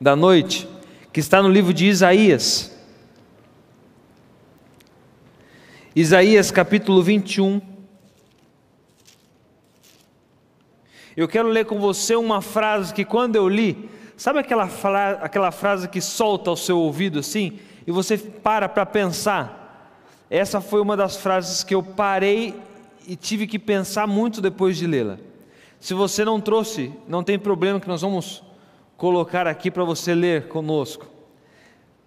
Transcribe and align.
da 0.00 0.16
noite, 0.16 0.66
que 1.12 1.20
está 1.20 1.42
no 1.42 1.50
livro 1.50 1.74
de 1.74 1.84
Isaías. 1.84 2.74
Isaías 5.94 6.50
capítulo 6.50 7.02
21. 7.02 7.60
Eu 11.14 11.28
quero 11.28 11.48
ler 11.48 11.66
com 11.66 11.78
você 11.78 12.16
uma 12.16 12.40
frase 12.40 12.94
que 12.94 13.04
quando 13.04 13.36
eu 13.36 13.46
li, 13.46 13.90
sabe 14.16 14.38
aquela, 14.38 14.68
fra 14.68 15.18
aquela 15.20 15.50
frase 15.50 15.86
que 15.86 16.00
solta 16.00 16.48
ao 16.48 16.56
seu 16.56 16.78
ouvido 16.78 17.18
assim, 17.18 17.58
e 17.86 17.92
você 17.92 18.16
para 18.16 18.70
para 18.70 18.86
pensar? 18.86 20.00
Essa 20.30 20.62
foi 20.62 20.80
uma 20.80 20.96
das 20.96 21.18
frases 21.18 21.62
que 21.62 21.74
eu 21.74 21.82
parei 21.82 22.54
e 23.06 23.16
tive 23.16 23.46
que 23.46 23.58
pensar 23.58 24.06
muito 24.06 24.40
depois 24.40 24.78
de 24.78 24.86
lê-la. 24.86 25.18
Se 25.78 25.92
você 25.92 26.24
não 26.24 26.40
trouxe, 26.40 26.90
não 27.06 27.22
tem 27.22 27.38
problema 27.38 27.78
que 27.78 27.88
nós 27.88 28.00
vamos 28.00 28.42
colocar 29.00 29.46
aqui 29.46 29.70
para 29.70 29.82
você 29.82 30.14
ler 30.14 30.48
conosco. 30.48 31.06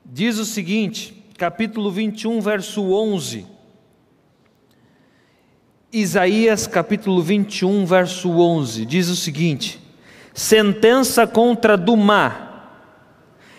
Diz 0.05 0.38
o 0.38 0.45
seguinte, 0.45 1.25
capítulo 1.39 1.89
21, 1.89 2.39
verso 2.39 2.83
11. 2.93 3.47
Isaías 5.91 6.67
capítulo 6.67 7.19
21, 7.19 7.83
verso 7.88 8.29
11, 8.29 8.85
diz 8.85 9.09
o 9.09 9.16
seguinte: 9.16 9.81
Sentença 10.35 11.25
contra 11.25 11.75
Dumá. 11.75 12.69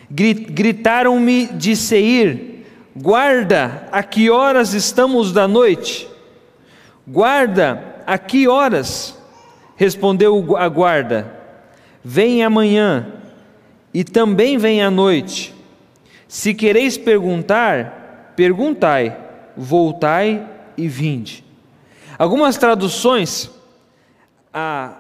Gritaram-me 0.09 1.48
de 1.48 1.74
Seir: 1.74 2.65
Guarda, 2.95 3.88
a 3.91 4.05
que 4.05 4.30
horas 4.30 4.74
estamos 4.74 5.32
da 5.32 5.48
noite? 5.48 6.09
Guarda, 7.05 7.96
a 8.07 8.16
que 8.16 8.46
horas? 8.46 9.19
Respondeu 9.74 10.57
a 10.57 10.69
guarda: 10.69 11.37
Vem 12.05 12.45
amanhã, 12.45 13.13
e 13.95 14.03
também 14.03 14.59
vem 14.59 14.83
à 14.83 14.91
noite. 14.91 15.55
Se 16.27 16.52
quereis 16.52 16.98
perguntar, 16.98 18.33
perguntai, 18.35 19.16
voltai 19.57 20.51
e 20.77 20.88
vinde. 20.88 21.45
Algumas 22.18 22.59
traduções, 22.59 23.49
a, 24.52 24.96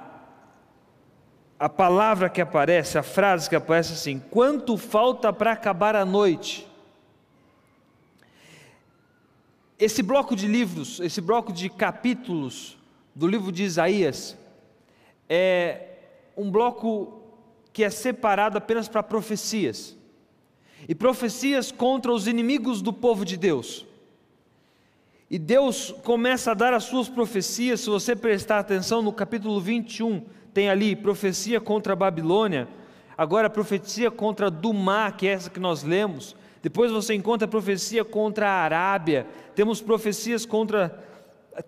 a 1.58 1.68
palavra 1.68 2.28
que 2.28 2.40
aparece, 2.40 2.96
a 2.96 3.02
frase 3.02 3.50
que 3.50 3.56
aparece 3.56 3.94
assim: 3.94 4.22
quanto 4.30 4.76
falta 4.76 5.32
para 5.32 5.50
acabar 5.50 5.96
a 5.96 6.04
noite? 6.04 6.64
Esse 9.76 10.04
bloco 10.04 10.36
de 10.36 10.46
livros, 10.46 11.00
esse 11.00 11.20
bloco 11.20 11.52
de 11.52 11.68
capítulos 11.68 12.78
do 13.12 13.26
livro 13.26 13.50
de 13.50 13.64
Isaías, 13.64 14.36
é 15.28 15.80
um 16.36 16.48
bloco 16.48 17.23
que 17.74 17.82
é 17.82 17.90
separado 17.90 18.56
apenas 18.56 18.86
para 18.86 19.02
profecias, 19.02 19.96
e 20.88 20.94
profecias 20.94 21.72
contra 21.72 22.12
os 22.12 22.28
inimigos 22.28 22.80
do 22.80 22.92
povo 22.92 23.24
de 23.24 23.36
Deus. 23.36 23.84
E 25.28 25.40
Deus 25.40 25.92
começa 26.04 26.52
a 26.52 26.54
dar 26.54 26.72
as 26.72 26.84
suas 26.84 27.08
profecias, 27.08 27.80
se 27.80 27.90
você 27.90 28.14
prestar 28.14 28.60
atenção 28.60 29.02
no 29.02 29.12
capítulo 29.12 29.60
21, 29.60 30.22
tem 30.52 30.70
ali 30.70 30.94
profecia 30.94 31.60
contra 31.60 31.94
a 31.94 31.96
Babilônia, 31.96 32.68
agora 33.18 33.50
profecia 33.50 34.08
contra 34.08 34.52
Dumá, 34.52 35.10
que 35.10 35.26
é 35.26 35.32
essa 35.32 35.50
que 35.50 35.58
nós 35.58 35.82
lemos. 35.82 36.36
Depois 36.62 36.92
você 36.92 37.12
encontra 37.12 37.48
profecia 37.48 38.04
contra 38.04 38.48
a 38.48 38.62
Arábia, 38.62 39.26
temos 39.56 39.80
profecias 39.80 40.46
contra 40.46 40.96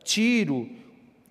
Tiro 0.05 0.71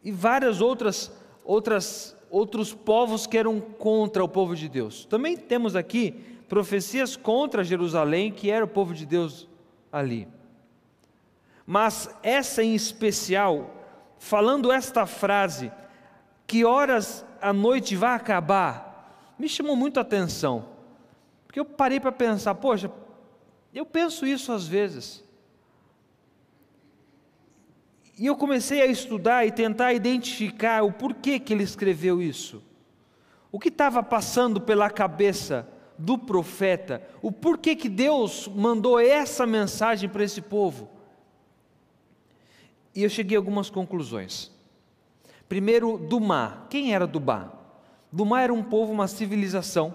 e 0.03 0.11
várias 0.11 0.59
outras 0.59 1.11
outras 1.45 2.14
outros 2.35 2.73
povos 2.73 3.25
que 3.25 3.37
eram 3.37 3.61
contra 3.61 4.21
o 4.21 4.27
povo 4.27 4.57
de 4.57 4.67
Deus. 4.67 5.05
Também 5.05 5.37
temos 5.37 5.73
aqui 5.73 6.11
profecias 6.49 7.15
contra 7.15 7.63
Jerusalém, 7.63 8.29
que 8.29 8.51
era 8.51 8.65
o 8.65 8.67
povo 8.67 8.93
de 8.93 9.05
Deus 9.05 9.47
ali. 9.89 10.27
Mas 11.65 12.13
essa 12.21 12.61
em 12.61 12.75
especial, 12.75 13.73
falando 14.19 14.69
esta 14.69 15.05
frase, 15.05 15.71
que 16.45 16.65
horas 16.65 17.25
a 17.41 17.53
noite 17.53 17.95
vai 17.95 18.13
acabar, 18.13 19.33
me 19.39 19.47
chamou 19.47 19.77
muito 19.77 19.97
a 19.97 20.01
atenção. 20.01 20.65
Porque 21.47 21.57
eu 21.57 21.63
parei 21.63 22.01
para 22.01 22.11
pensar, 22.11 22.53
poxa, 22.55 22.91
eu 23.73 23.85
penso 23.85 24.25
isso 24.25 24.51
às 24.51 24.67
vezes. 24.67 25.23
E 28.17 28.25
eu 28.25 28.35
comecei 28.35 28.81
a 28.81 28.85
estudar 28.85 29.45
e 29.45 29.51
tentar 29.51 29.93
identificar 29.93 30.83
o 30.83 30.91
porquê 30.91 31.39
que 31.39 31.53
ele 31.53 31.63
escreveu 31.63 32.21
isso. 32.21 32.63
O 33.51 33.59
que 33.59 33.67
estava 33.67 34.01
passando 34.01 34.61
pela 34.61 34.89
cabeça 34.89 35.67
do 35.97 36.17
profeta, 36.17 37.01
o 37.21 37.31
porquê 37.31 37.75
que 37.75 37.89
Deus 37.89 38.47
mandou 38.47 38.99
essa 38.99 39.45
mensagem 39.45 40.09
para 40.09 40.23
esse 40.23 40.41
povo. 40.41 40.89
E 42.93 43.03
eu 43.03 43.09
cheguei 43.09 43.37
a 43.37 43.39
algumas 43.39 43.69
conclusões. 43.69 44.51
Primeiro, 45.47 45.97
Dumá. 45.97 46.65
Quem 46.69 46.93
era 46.93 47.05
Dumá? 47.05 47.51
Dumá 48.11 48.41
era 48.41 48.53
um 48.53 48.63
povo, 48.63 48.93
uma 48.93 49.07
civilização, 49.07 49.93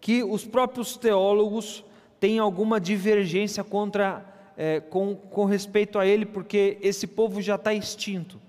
que 0.00 0.24
os 0.24 0.44
próprios 0.44 0.96
teólogos 0.96 1.84
têm 2.18 2.38
alguma 2.38 2.80
divergência 2.80 3.62
contra, 3.62 4.31
é, 4.56 4.80
com, 4.80 5.14
com 5.14 5.44
respeito 5.44 5.98
a 5.98 6.06
ele, 6.06 6.26
porque 6.26 6.78
esse 6.80 7.06
povo 7.06 7.40
já 7.40 7.56
está 7.56 7.72
extinto. 7.72 8.40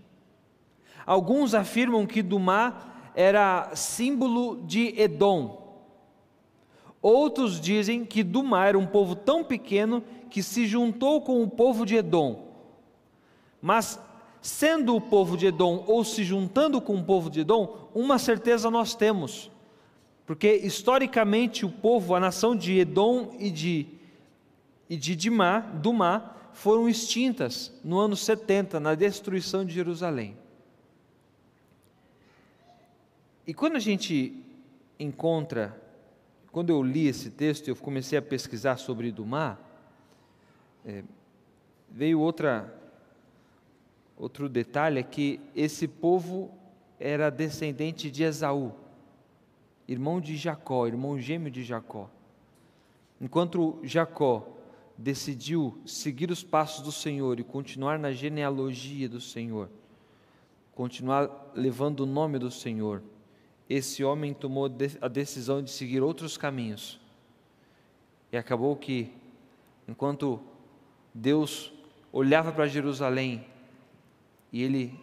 Alguns 1.05 1.53
afirmam 1.53 2.05
que 2.05 2.21
Dumá 2.21 3.11
era 3.15 3.71
símbolo 3.75 4.63
de 4.65 4.99
Edom. 4.99 5.61
Outros 7.01 7.59
dizem 7.59 8.05
que 8.05 8.23
Dumá 8.23 8.65
era 8.65 8.79
um 8.79 8.87
povo 8.87 9.15
tão 9.15 9.43
pequeno 9.43 10.03
que 10.29 10.41
se 10.41 10.65
juntou 10.65 11.21
com 11.21 11.43
o 11.43 11.49
povo 11.49 11.85
de 11.85 11.95
Edom 11.95 12.53
mas 13.63 13.97
sendo 14.41 14.93
o 14.93 14.99
povo 14.99 15.37
de 15.37 15.45
Edom 15.45 15.85
ou 15.87 16.03
se 16.03 16.21
juntando 16.21 16.81
com 16.81 16.97
o 16.97 17.03
povo 17.03 17.29
de 17.29 17.39
Edom, 17.39 17.89
uma 17.95 18.19
certeza 18.19 18.69
nós 18.69 18.93
temos. 18.93 19.49
Porque 20.25 20.53
historicamente 20.53 21.65
o 21.65 21.69
povo, 21.69 22.13
a 22.13 22.19
nação 22.19 22.53
de 22.53 22.77
Edom 22.77 23.33
e 23.39 23.49
de, 23.49 23.87
e 24.89 24.97
de 24.97 25.15
Dimá, 25.15 25.59
Dumá, 25.59 26.35
foram 26.53 26.87
extintas 26.87 27.73
no 27.83 27.97
ano 27.99 28.15
70, 28.15 28.79
na 28.79 28.95
destruição 28.95 29.65
de 29.65 29.73
Jerusalém. 29.73 30.37
E 33.45 33.53
quando 33.53 33.75
a 33.75 33.79
gente 33.79 34.39
encontra, 34.99 35.81
quando 36.51 36.69
eu 36.69 36.81
li 36.81 37.07
esse 37.07 37.29
texto, 37.29 37.67
eu 37.67 37.75
comecei 37.75 38.17
a 38.17 38.21
pesquisar 38.21 38.77
sobre 38.77 39.11
Dumá, 39.11 39.57
é, 40.85 41.03
veio 41.89 42.19
outra 42.19 42.81
Outro 44.17 44.47
detalhe 44.47 44.99
é 44.99 45.03
que 45.03 45.39
esse 45.55 45.87
povo 45.87 46.51
era 46.99 47.29
descendente 47.29 48.11
de 48.11 48.23
Esaú, 48.23 48.71
irmão 49.87 50.21
de 50.21 50.37
Jacó, 50.37 50.87
irmão 50.87 51.19
gêmeo 51.19 51.51
de 51.51 51.63
Jacó. 51.63 52.09
Enquanto 53.19 53.79
Jacó 53.83 54.47
decidiu 55.03 55.77
seguir 55.85 56.31
os 56.31 56.45
passos 56.45 56.81
do 56.81 56.91
Senhor 56.91 57.37
e 57.37 57.43
continuar 57.43 57.99
na 57.99 58.13
genealogia 58.13 59.09
do 59.09 59.19
Senhor, 59.19 59.69
continuar 60.73 61.51
levando 61.53 61.99
o 61.99 62.05
nome 62.05 62.39
do 62.39 62.49
Senhor, 62.49 63.03
esse 63.69 64.01
homem 64.01 64.33
tomou 64.33 64.71
a 65.01 65.07
decisão 65.09 65.61
de 65.61 65.71
seguir 65.71 66.01
outros 66.01 66.37
caminhos. 66.37 67.01
E 68.31 68.37
acabou 68.37 68.77
que, 68.77 69.11
enquanto 69.89 70.39
Deus 71.13 71.73
olhava 72.09 72.53
para 72.53 72.65
Jerusalém 72.65 73.45
e 74.53 74.63
ele 74.63 74.97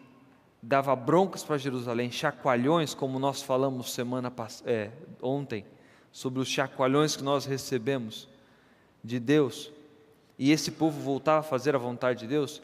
dava 0.62 0.96
broncas 0.96 1.44
para 1.44 1.58
Jerusalém, 1.58 2.10
chacoalhões, 2.10 2.94
como 2.94 3.18
nós 3.18 3.42
falamos 3.42 3.92
semana 3.92 4.32
é, 4.64 4.92
ontem, 5.20 5.62
sobre 6.10 6.40
os 6.40 6.48
chacoalhões 6.48 7.16
que 7.16 7.22
nós 7.22 7.44
recebemos 7.44 8.26
de 9.04 9.20
Deus, 9.20 9.70
e 10.40 10.50
esse 10.50 10.72
povo 10.72 11.00
voltava 11.00 11.38
a 11.38 11.42
fazer 11.42 11.76
a 11.76 11.78
vontade 11.78 12.20
de 12.20 12.26
Deus, 12.26 12.60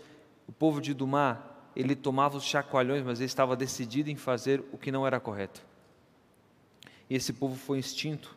o 0.49 0.53
povo 0.53 0.81
de 0.81 0.93
Dumá, 0.93 1.41
ele 1.77 1.95
tomava 1.95 2.37
os 2.37 2.43
chacoalhões, 2.45 3.05
mas 3.05 3.21
ele 3.21 3.27
estava 3.27 3.55
decidido 3.55 4.11
em 4.11 4.17
fazer 4.17 4.65
o 4.73 4.79
que 4.79 4.91
não 4.91 5.07
era 5.07 5.21
correto. 5.21 5.63
E 7.09 7.15
esse 7.15 7.33
povo 7.33 7.55
foi 7.55 7.79
extinto 7.79 8.37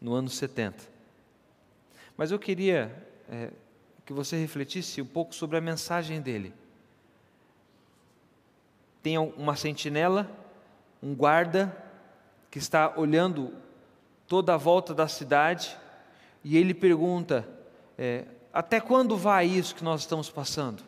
no 0.00 0.14
ano 0.14 0.28
70. 0.28 0.76
Mas 2.16 2.32
eu 2.32 2.38
queria 2.38 3.06
é, 3.28 3.50
que 4.04 4.12
você 4.12 4.36
refletisse 4.36 5.00
um 5.00 5.06
pouco 5.06 5.32
sobre 5.32 5.56
a 5.56 5.60
mensagem 5.60 6.20
dele 6.20 6.52
tem 9.02 9.18
uma 9.18 9.56
sentinela, 9.56 10.30
um 11.02 11.14
guarda 11.14 11.74
que 12.50 12.58
está 12.58 12.94
olhando 12.98 13.52
toda 14.26 14.54
a 14.54 14.56
volta 14.56 14.94
da 14.94 15.08
cidade 15.08 15.76
e 16.44 16.56
ele 16.56 16.74
pergunta: 16.74 17.48
é, 17.96 18.24
até 18.52 18.80
quando 18.80 19.16
vai 19.16 19.46
isso 19.46 19.74
que 19.74 19.84
nós 19.84 20.00
estamos 20.00 20.30
passando? 20.30 20.82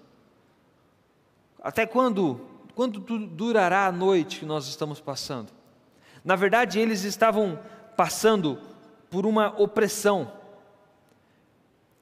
Até 1.62 1.87
quando, 1.87 2.41
quando 2.75 2.99
durará 3.00 3.87
a 3.87 3.93
noite 3.93 4.41
que 4.41 4.44
nós 4.44 4.67
estamos 4.67 5.00
passando? 5.00 5.49
Na 6.25 6.35
verdade, 6.37 6.79
eles 6.79 7.05
estavam 7.05 7.59
passando 7.97 8.59
por 9.11 9.26
uma 9.26 9.55
opressão. 9.61 10.32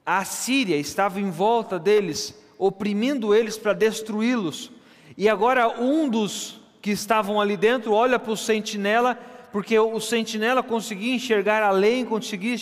A 0.04 0.24
Síria 0.24 0.76
estava 0.76 1.20
em 1.20 1.30
volta 1.30 1.78
deles, 1.78 2.34
oprimindo 2.58 3.34
eles 3.34 3.58
para 3.58 3.72
destruí-los. 3.72 4.70
E 5.16 5.28
agora 5.28 5.80
um 5.80 6.08
dos 6.08 6.60
que 6.80 6.90
estavam 6.90 7.40
ali 7.40 7.56
dentro 7.56 7.92
olha 7.92 8.18
para 8.18 8.32
o 8.32 8.36
sentinela, 8.36 9.18
porque 9.52 9.78
o 9.78 10.00
sentinela 10.00 10.62
conseguia 10.62 11.14
enxergar 11.14 11.62
além, 11.62 12.04
conseguia 12.04 12.56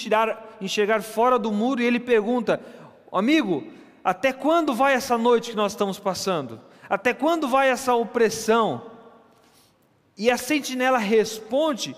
enxergar 0.61 1.03
fora 1.03 1.39
do 1.39 1.53
muro, 1.53 1.81
e 1.81 1.85
ele 1.85 2.01
pergunta: 2.01 2.61
Amigo, 3.11 3.65
até 4.05 4.33
quando 4.33 4.75
vai 4.75 4.95
essa 4.95 5.17
noite 5.17 5.51
que 5.51 5.57
nós 5.57 5.73
estamos 5.73 5.99
passando? 5.99 6.61
Até 6.89 7.13
quando 7.13 7.49
vai 7.49 7.69
essa 7.69 7.95
opressão? 7.95 8.91
E 10.17 10.31
a 10.31 10.37
sentinela 10.37 10.99
responde, 10.99 11.97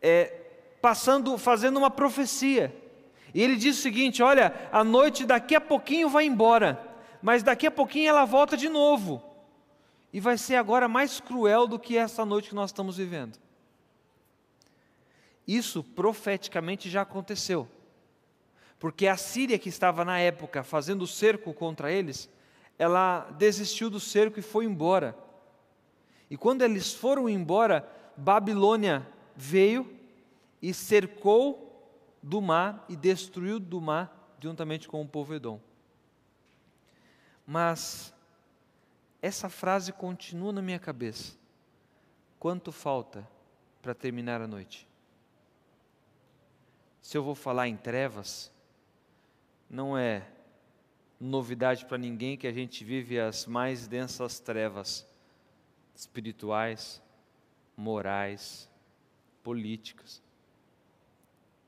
é, 0.00 0.34
passando, 0.80 1.36
fazendo 1.36 1.78
uma 1.78 1.90
profecia. 1.90 2.74
E 3.34 3.42
ele 3.42 3.56
diz 3.56 3.78
o 3.78 3.82
seguinte: 3.82 4.22
Olha, 4.22 4.54
a 4.72 4.84
noite 4.84 5.26
daqui 5.26 5.54
a 5.54 5.60
pouquinho 5.60 6.08
vai 6.08 6.24
embora, 6.24 6.80
mas 7.20 7.42
daqui 7.42 7.66
a 7.66 7.70
pouquinho 7.70 8.08
ela 8.08 8.24
volta 8.24 8.56
de 8.56 8.68
novo. 8.68 9.22
E 10.12 10.20
vai 10.20 10.38
ser 10.38 10.56
agora 10.56 10.88
mais 10.88 11.20
cruel 11.20 11.66
do 11.66 11.78
que 11.78 11.96
essa 11.96 12.24
noite 12.24 12.50
que 12.50 12.54
nós 12.54 12.70
estamos 12.70 12.96
vivendo. 12.96 13.38
Isso 15.46 15.82
profeticamente 15.82 16.88
já 16.88 17.02
aconteceu. 17.02 17.68
Porque 18.78 19.06
a 19.06 19.16
Síria, 19.16 19.58
que 19.58 19.68
estava 19.68 20.04
na 20.04 20.18
época 20.18 20.62
fazendo 20.62 21.06
cerco 21.06 21.52
contra 21.52 21.90
eles, 21.90 22.30
ela 22.78 23.28
desistiu 23.36 23.90
do 23.90 23.98
cerco 23.98 24.38
e 24.38 24.42
foi 24.42 24.64
embora. 24.64 25.16
E 26.30 26.36
quando 26.36 26.62
eles 26.62 26.92
foram 26.92 27.28
embora, 27.28 27.90
Babilônia 28.16 29.06
veio 29.34 29.98
e 30.62 30.72
cercou 30.72 31.66
mar 32.42 32.84
e 32.88 32.96
destruiu 32.96 33.60
mar 33.80 34.34
juntamente 34.40 34.88
com 34.88 35.00
o 35.02 35.08
povo 35.08 35.34
Edom. 35.34 35.60
Mas 37.46 38.12
essa 39.22 39.48
frase 39.48 39.92
continua 39.92 40.52
na 40.52 40.62
minha 40.62 40.78
cabeça. 40.78 41.36
Quanto 42.38 42.70
falta 42.70 43.26
para 43.82 43.94
terminar 43.94 44.40
a 44.40 44.46
noite? 44.46 44.86
Se 47.00 47.16
eu 47.16 47.22
vou 47.22 47.34
falar 47.34 47.66
em 47.68 47.76
trevas, 47.76 48.52
não 49.68 49.96
é 49.96 50.26
novidade 51.20 51.84
para 51.84 51.98
ninguém 51.98 52.36
que 52.36 52.46
a 52.46 52.52
gente 52.52 52.84
vive 52.84 53.18
as 53.18 53.46
mais 53.46 53.86
densas 53.86 54.38
trevas 54.38 55.06
espirituais, 55.94 57.02
morais, 57.76 58.70
políticas. 59.42 60.22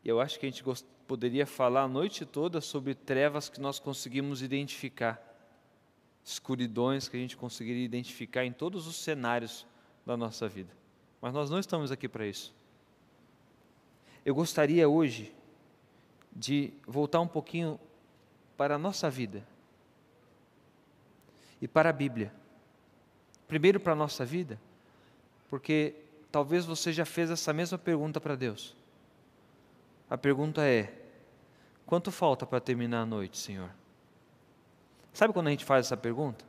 E 0.04 0.08
eu 0.08 0.20
acho 0.20 0.38
que 0.38 0.46
a 0.46 0.50
gente 0.50 0.62
poderia 1.06 1.44
falar 1.44 1.82
a 1.82 1.88
noite 1.88 2.24
toda 2.24 2.60
sobre 2.60 2.94
trevas 2.94 3.48
que 3.48 3.60
nós 3.60 3.78
conseguimos 3.78 4.40
identificar, 4.40 5.20
escuridões 6.24 7.08
que 7.08 7.16
a 7.16 7.20
gente 7.20 7.36
conseguiria 7.36 7.84
identificar 7.84 8.44
em 8.44 8.52
todos 8.52 8.86
os 8.86 8.96
cenários 8.96 9.66
da 10.06 10.16
nossa 10.16 10.48
vida. 10.48 10.70
Mas 11.20 11.34
nós 11.34 11.50
não 11.50 11.58
estamos 11.58 11.90
aqui 11.90 12.08
para 12.08 12.26
isso. 12.26 12.54
Eu 14.24 14.34
gostaria 14.34 14.88
hoje 14.88 15.34
de 16.32 16.72
voltar 16.86 17.20
um 17.20 17.26
pouquinho 17.26 17.78
para 18.60 18.74
a 18.74 18.78
nossa 18.78 19.08
vida 19.08 19.42
e 21.62 21.66
para 21.66 21.88
a 21.88 21.92
Bíblia. 21.94 22.30
Primeiro 23.48 23.80
para 23.80 23.94
a 23.94 23.96
nossa 23.96 24.22
vida, 24.22 24.60
porque 25.48 25.94
talvez 26.30 26.66
você 26.66 26.92
já 26.92 27.06
fez 27.06 27.30
essa 27.30 27.54
mesma 27.54 27.78
pergunta 27.78 28.20
para 28.20 28.36
Deus. 28.36 28.76
A 30.10 30.18
pergunta 30.18 30.62
é: 30.62 30.92
quanto 31.86 32.12
falta 32.12 32.44
para 32.44 32.60
terminar 32.60 33.00
a 33.00 33.06
noite, 33.06 33.38
Senhor? 33.38 33.70
Sabe 35.14 35.32
quando 35.32 35.46
a 35.46 35.50
gente 35.52 35.64
faz 35.64 35.86
essa 35.86 35.96
pergunta? 35.96 36.44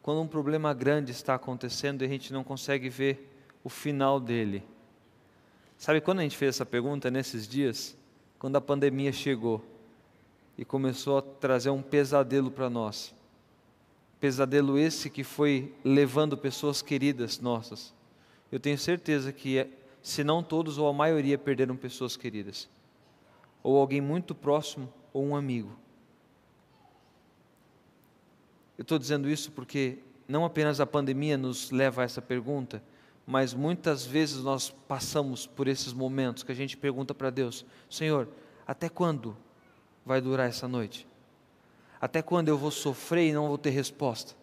Quando 0.00 0.22
um 0.22 0.26
problema 0.26 0.72
grande 0.72 1.12
está 1.12 1.34
acontecendo 1.34 2.00
e 2.00 2.06
a 2.06 2.08
gente 2.08 2.32
não 2.32 2.42
consegue 2.42 2.88
ver 2.88 3.30
o 3.62 3.68
final 3.68 4.18
dele. 4.18 4.64
Sabe 5.76 6.00
quando 6.00 6.20
a 6.20 6.22
gente 6.22 6.38
fez 6.38 6.56
essa 6.56 6.64
pergunta 6.64 7.10
nesses 7.10 7.46
dias? 7.46 7.94
Quando 8.38 8.56
a 8.56 8.62
pandemia 8.62 9.12
chegou 9.12 9.71
e 10.56 10.64
começou 10.64 11.18
a 11.18 11.22
trazer 11.22 11.70
um 11.70 11.82
pesadelo 11.82 12.50
para 12.50 12.68
nós. 12.68 13.14
Pesadelo 14.20 14.78
esse 14.78 15.10
que 15.10 15.24
foi 15.24 15.74
levando 15.84 16.36
pessoas 16.36 16.82
queridas 16.82 17.40
nossas. 17.40 17.94
Eu 18.50 18.60
tenho 18.60 18.78
certeza 18.78 19.32
que 19.32 19.66
se 20.02 20.22
não 20.22 20.42
todos 20.42 20.78
ou 20.78 20.88
a 20.88 20.92
maioria 20.92 21.38
perderam 21.38 21.76
pessoas 21.76 22.16
queridas, 22.16 22.68
ou 23.62 23.78
alguém 23.78 24.00
muito 24.00 24.34
próximo 24.34 24.92
ou 25.12 25.24
um 25.24 25.36
amigo. 25.36 25.76
Eu 28.76 28.82
estou 28.82 28.98
dizendo 28.98 29.28
isso 29.28 29.52
porque 29.52 29.98
não 30.26 30.44
apenas 30.44 30.80
a 30.80 30.86
pandemia 30.86 31.38
nos 31.38 31.70
leva 31.70 32.02
a 32.02 32.04
essa 32.04 32.20
pergunta, 32.20 32.82
mas 33.26 33.54
muitas 33.54 34.04
vezes 34.04 34.42
nós 34.42 34.70
passamos 34.70 35.46
por 35.46 35.68
esses 35.68 35.92
momentos 35.92 36.42
que 36.42 36.50
a 36.52 36.54
gente 36.54 36.76
pergunta 36.76 37.14
para 37.14 37.30
Deus: 37.30 37.64
Senhor, 37.88 38.28
até 38.66 38.88
quando 38.88 39.36
vai 40.04 40.20
durar 40.20 40.48
essa 40.48 40.66
noite? 40.68 41.06
Até 42.00 42.20
quando 42.20 42.48
eu 42.48 42.58
vou 42.58 42.70
sofrer 42.70 43.28
e 43.28 43.32
não 43.32 43.48
vou 43.48 43.58
ter 43.58 43.70
resposta? 43.70 44.34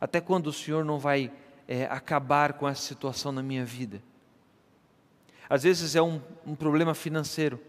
Até 0.00 0.20
quando 0.20 0.48
o 0.48 0.52
Senhor 0.52 0.84
não 0.84 0.98
vai 0.98 1.30
é, 1.68 1.84
acabar 1.84 2.54
com 2.54 2.68
essa 2.68 2.82
situação 2.82 3.32
na 3.32 3.42
minha 3.42 3.64
vida? 3.64 4.02
Às 5.48 5.62
vezes 5.62 5.94
é 5.94 6.02
um, 6.02 6.20
um 6.46 6.54
problema 6.54 6.94
financeiro, 6.94 7.60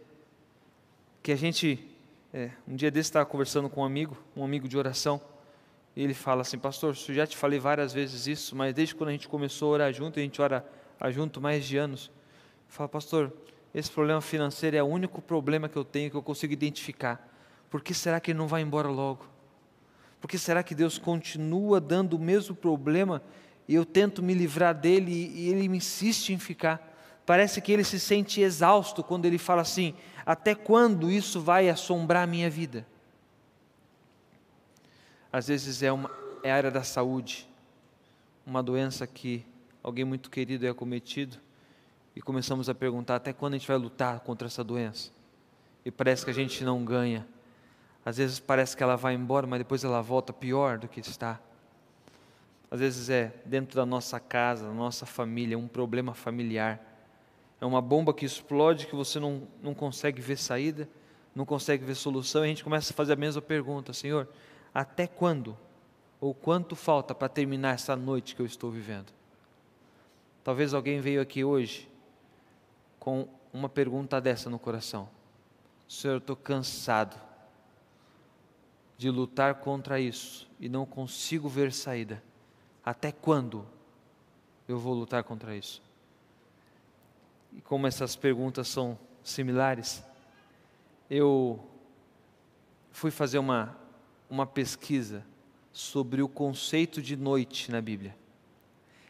que 1.21 1.31
a 1.31 1.35
gente, 1.35 1.85
é, 2.33 2.51
um 2.67 2.75
dia 2.75 2.89
desse 2.89 3.09
estava 3.09 3.25
conversando 3.25 3.69
com 3.69 3.81
um 3.81 3.85
amigo, 3.85 4.17
um 4.35 4.43
amigo 4.43 4.67
de 4.67 4.77
oração, 4.77 5.21
e 5.95 6.03
ele 6.03 6.13
fala 6.13 6.41
assim, 6.41 6.57
pastor, 6.57 6.95
eu 7.07 7.15
já 7.15 7.27
te 7.27 7.37
falei 7.37 7.59
várias 7.59 7.93
vezes 7.93 8.27
isso, 8.27 8.55
mas 8.55 8.73
desde 8.73 8.95
quando 8.95 9.09
a 9.09 9.11
gente 9.11 9.27
começou 9.27 9.69
a 9.69 9.73
orar 9.73 9.93
junto, 9.93 10.19
a 10.19 10.21
gente 10.21 10.41
ora 10.41 10.65
junto 11.09 11.39
mais 11.39 11.65
de 11.65 11.77
anos, 11.77 12.11
fala, 12.67 12.89
pastor, 12.89 13.31
esse 13.73 13.91
problema 13.91 14.21
financeiro 14.21 14.75
é 14.75 14.83
o 14.83 14.85
único 14.85 15.21
problema 15.21 15.69
que 15.69 15.77
eu 15.77 15.85
tenho, 15.85 16.09
que 16.09 16.17
eu 16.17 16.23
consigo 16.23 16.53
identificar, 16.53 17.34
por 17.69 17.81
que 17.81 17.93
será 17.93 18.19
que 18.19 18.31
ele 18.31 18.37
não 18.37 18.47
vai 18.47 18.61
embora 18.61 18.87
logo? 18.87 19.25
Por 20.19 20.27
que 20.27 20.37
será 20.37 20.63
que 20.63 20.73
Deus 20.73 20.97
continua 20.97 21.79
dando 21.79 22.15
o 22.15 22.19
mesmo 22.19 22.55
problema 22.55 23.21
e 23.67 23.75
eu 23.75 23.85
tento 23.85 24.23
me 24.23 24.33
livrar 24.33 24.73
dele 24.73 25.11
e 25.11 25.49
ele 25.49 25.67
me 25.67 25.77
insiste 25.77 26.31
em 26.31 26.39
ficar? 26.39 26.93
Parece 27.25 27.59
que 27.59 27.71
ele 27.71 27.83
se 27.83 27.99
sente 27.99 28.41
exausto 28.41 29.03
quando 29.03 29.25
ele 29.25 29.37
fala 29.37 29.61
assim: 29.61 29.93
até 30.25 30.53
quando 30.53 31.11
isso 31.11 31.41
vai 31.41 31.69
assombrar 31.69 32.23
a 32.23 32.27
minha 32.27 32.49
vida? 32.49 32.85
Às 35.31 35.47
vezes 35.47 35.83
é, 35.83 35.91
uma, 35.91 36.09
é 36.43 36.51
a 36.51 36.55
área 36.55 36.71
da 36.71 36.83
saúde, 36.83 37.47
uma 38.45 38.63
doença 38.63 39.05
que 39.05 39.45
alguém 39.83 40.05
muito 40.05 40.29
querido 40.29 40.65
é 40.65 40.69
acometido, 40.69 41.37
e 42.15 42.21
começamos 42.21 42.69
a 42.69 42.75
perguntar: 42.75 43.15
até 43.15 43.33
quando 43.33 43.55
a 43.55 43.57
gente 43.57 43.67
vai 43.67 43.77
lutar 43.77 44.19
contra 44.21 44.47
essa 44.47 44.63
doença? 44.63 45.11
E 45.83 45.91
parece 45.91 46.23
que 46.23 46.31
a 46.31 46.33
gente 46.33 46.63
não 46.63 46.83
ganha. 46.85 47.27
Às 48.05 48.17
vezes 48.17 48.39
parece 48.39 48.77
que 48.77 48.83
ela 48.83 48.95
vai 48.95 49.15
embora, 49.15 49.45
mas 49.47 49.59
depois 49.59 49.83
ela 49.83 50.01
volta 50.01 50.31
pior 50.31 50.77
do 50.77 50.87
que 50.87 50.99
está. 50.99 51.39
Às 52.69 52.79
vezes 52.79 53.09
é 53.09 53.33
dentro 53.43 53.75
da 53.75 53.85
nossa 53.85 54.19
casa, 54.19 54.67
da 54.67 54.73
nossa 54.73 55.05
família, 55.05 55.57
um 55.57 55.67
problema 55.67 56.13
familiar 56.13 56.79
é 57.59 57.65
uma 57.65 57.81
bomba 57.81 58.13
que 58.13 58.25
explode 58.25 58.87
que 58.87 58.95
você 58.95 59.19
não, 59.19 59.47
não 59.61 59.73
consegue 59.73 60.21
ver 60.21 60.37
saída, 60.37 60.87
não 61.33 61.45
consegue 61.45 61.83
ver 61.83 61.95
solução, 61.95 62.43
e 62.43 62.45
a 62.45 62.47
gente 62.47 62.63
começa 62.63 62.93
a 62.93 62.95
fazer 62.95 63.13
a 63.13 63.15
mesma 63.15 63.41
pergunta: 63.41 63.93
Senhor, 63.93 64.27
até 64.73 65.07
quando 65.07 65.57
ou 66.19 66.33
quanto 66.33 66.75
falta 66.75 67.15
para 67.15 67.29
terminar 67.29 67.75
essa 67.75 67.95
noite 67.95 68.35
que 68.35 68.41
eu 68.41 68.45
estou 68.45 68.69
vivendo? 68.69 69.11
Talvez 70.43 70.73
alguém 70.73 70.99
veio 70.99 71.21
aqui 71.21 71.43
hoje 71.43 71.89
com 72.99 73.27
uma 73.51 73.69
pergunta 73.69 74.19
dessa 74.19 74.49
no 74.49 74.59
coração: 74.59 75.09
Senhor, 75.87 76.15
eu 76.15 76.19
estou 76.19 76.35
cansado 76.35 77.19
de 78.97 79.09
lutar 79.09 79.55
contra 79.55 79.99
isso 79.99 80.49
e 80.59 80.69
não 80.69 80.85
consigo 80.85 81.49
ver 81.49 81.71
saída. 81.71 82.23
Até 82.83 83.11
quando 83.11 83.65
eu 84.67 84.79
vou 84.79 84.93
lutar 84.93 85.23
contra 85.23 85.55
isso? 85.55 85.85
e 87.55 87.61
como 87.61 87.87
essas 87.87 88.15
perguntas 88.15 88.67
são 88.67 88.99
similares, 89.23 90.03
eu 91.09 91.65
fui 92.91 93.09
fazer 93.09 93.39
uma, 93.39 93.75
uma 94.29 94.45
pesquisa 94.45 95.25
sobre 95.71 96.21
o 96.21 96.27
conceito 96.27 97.01
de 97.01 97.15
noite 97.15 97.71
na 97.71 97.81
Bíblia. 97.81 98.15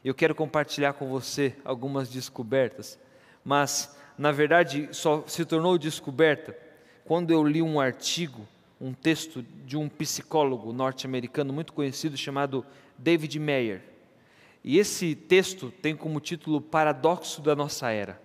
Eu 0.03 0.13
quero 0.13 0.35
compartilhar 0.35 0.93
com 0.93 1.09
você 1.09 1.55
algumas 1.65 2.07
descobertas, 2.09 2.99
mas 3.43 3.97
na 4.15 4.31
verdade 4.31 4.89
só 4.91 5.25
se 5.25 5.43
tornou 5.43 5.77
descoberta 5.77 6.55
quando 7.03 7.31
eu 7.31 7.43
li 7.43 7.61
um 7.61 7.79
artigo, 7.79 8.47
um 8.79 8.93
texto 8.93 9.43
de 9.65 9.77
um 9.77 9.87
psicólogo 9.87 10.73
norte-americano 10.73 11.53
muito 11.53 11.73
conhecido 11.73 12.17
chamado 12.17 12.65
David 12.97 13.39
Mayer. 13.39 13.81
E 14.63 14.79
esse 14.79 15.15
texto 15.15 15.71
tem 15.81 15.95
como 15.95 16.19
título 16.19 16.59
Paradoxo 16.59 17.41
da 17.41 17.55
Nossa 17.55 17.89
Era. 17.89 18.21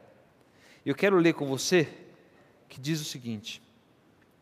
Eu 0.84 0.94
quero 0.94 1.16
ler 1.18 1.34
com 1.34 1.46
você 1.46 1.88
que 2.68 2.80
diz 2.80 3.00
o 3.00 3.04
seguinte: 3.04 3.60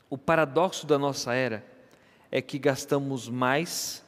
o 0.09 0.17
paradoxo 0.17 0.87
da 0.87 0.99
nossa 0.99 1.35
era 1.35 1.67
é 2.31 2.41
que 2.41 2.59
gastamos 2.59 3.29
mais, 3.29 4.05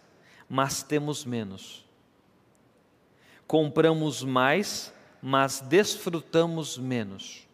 mas 0.48 0.82
temos 0.82 1.24
menos. 1.24 1.84
Compramos 3.46 4.22
mais, 4.22 4.92
mas 5.20 5.60
desfrutamos 5.60 6.78
menos. 6.78 7.48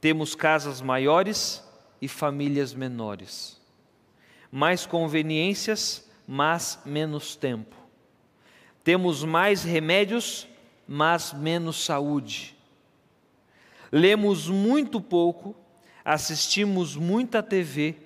Temos 0.00 0.34
casas 0.34 0.80
maiores 0.80 1.63
e 2.04 2.08
famílias 2.08 2.74
menores. 2.74 3.58
Mais 4.52 4.84
conveniências, 4.84 6.06
mas 6.28 6.78
menos 6.84 7.34
tempo. 7.34 7.74
Temos 8.84 9.24
mais 9.24 9.64
remédios, 9.64 10.46
mas 10.86 11.32
menos 11.32 11.82
saúde. 11.82 12.54
Lemos 13.90 14.50
muito 14.50 15.00
pouco, 15.00 15.56
assistimos 16.04 16.94
muita 16.94 17.42
TV 17.42 17.96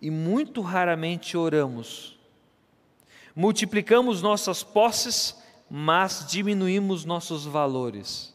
e 0.00 0.12
muito 0.12 0.60
raramente 0.60 1.36
oramos. 1.36 2.16
Multiplicamos 3.34 4.22
nossas 4.22 4.62
posses, 4.62 5.36
mas 5.68 6.24
diminuímos 6.28 7.04
nossos 7.04 7.44
valores. 7.46 8.32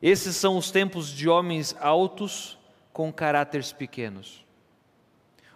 Esses 0.00 0.36
são 0.36 0.56
os 0.56 0.70
tempos 0.70 1.08
de 1.08 1.28
homens 1.28 1.74
altos 1.80 2.61
com 2.92 3.12
caráteres 3.12 3.72
pequenos, 3.72 4.44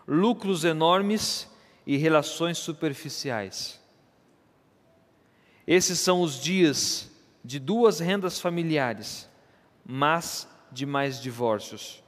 lucros 0.06 0.64
enormes 0.64 1.50
e 1.86 1.96
relações 1.96 2.58
superficiais. 2.58 3.80
Esses 5.66 5.98
são 5.98 6.22
os 6.22 6.40
dias 6.40 7.10
de 7.44 7.58
duas 7.58 8.00
rendas 8.00 8.40
familiares, 8.40 9.28
mas 9.84 10.48
de 10.70 10.86
mais 10.86 11.20
divórcios. 11.20 12.02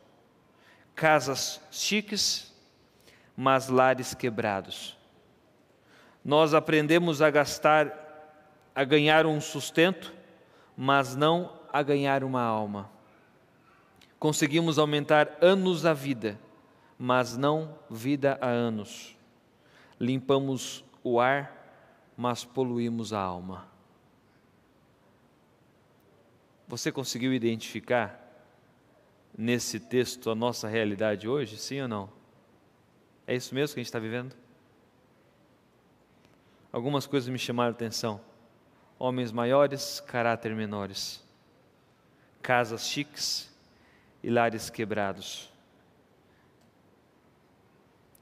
Casas 0.94 1.60
chiques, 1.70 2.52
mas 3.36 3.68
lares 3.68 4.14
quebrados. 4.14 4.96
Nós 6.24 6.54
aprendemos 6.54 7.22
a 7.22 7.30
gastar, 7.30 7.92
a 8.74 8.84
ganhar 8.84 9.26
um 9.26 9.40
sustento, 9.40 10.12
mas 10.76 11.14
não 11.14 11.52
a 11.72 11.82
ganhar 11.82 12.24
uma 12.24 12.42
alma. 12.42 12.90
Conseguimos 14.18 14.78
aumentar 14.78 15.38
anos 15.40 15.86
a 15.86 15.94
vida, 15.94 16.38
mas 16.98 17.36
não 17.36 17.78
vida 17.88 18.36
a 18.40 18.48
anos. 18.48 19.16
Limpamos 20.00 20.84
o 21.04 21.20
ar, 21.20 21.54
mas 22.16 22.44
poluímos 22.44 23.12
a 23.12 23.20
alma. 23.20 23.68
Você 26.66 26.90
conseguiu 26.90 27.32
identificar 27.32 28.20
nesse 29.36 29.78
texto 29.78 30.30
a 30.30 30.34
nossa 30.34 30.66
realidade 30.66 31.28
hoje, 31.28 31.56
sim 31.56 31.80
ou 31.80 31.88
não? 31.88 32.10
É 33.24 33.36
isso 33.36 33.54
mesmo 33.54 33.74
que 33.74 33.80
a 33.80 33.82
gente 33.82 33.88
está 33.88 34.00
vivendo? 34.00 34.34
Algumas 36.72 37.06
coisas 37.06 37.28
me 37.28 37.38
chamaram 37.38 37.70
a 37.70 37.72
atenção. 37.72 38.20
Homens 38.98 39.30
maiores, 39.30 40.00
caráter 40.00 40.54
menores. 40.56 41.24
Casas 42.42 42.88
chiques 42.88 43.47
e 44.28 44.30
lares 44.30 44.68
quebrados. 44.68 45.50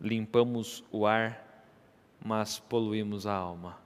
Limpamos 0.01 0.85
o 0.93 1.05
ar, 1.05 1.67
mas 2.25 2.61
poluímos 2.61 3.27
a 3.27 3.35
alma. 3.35 3.77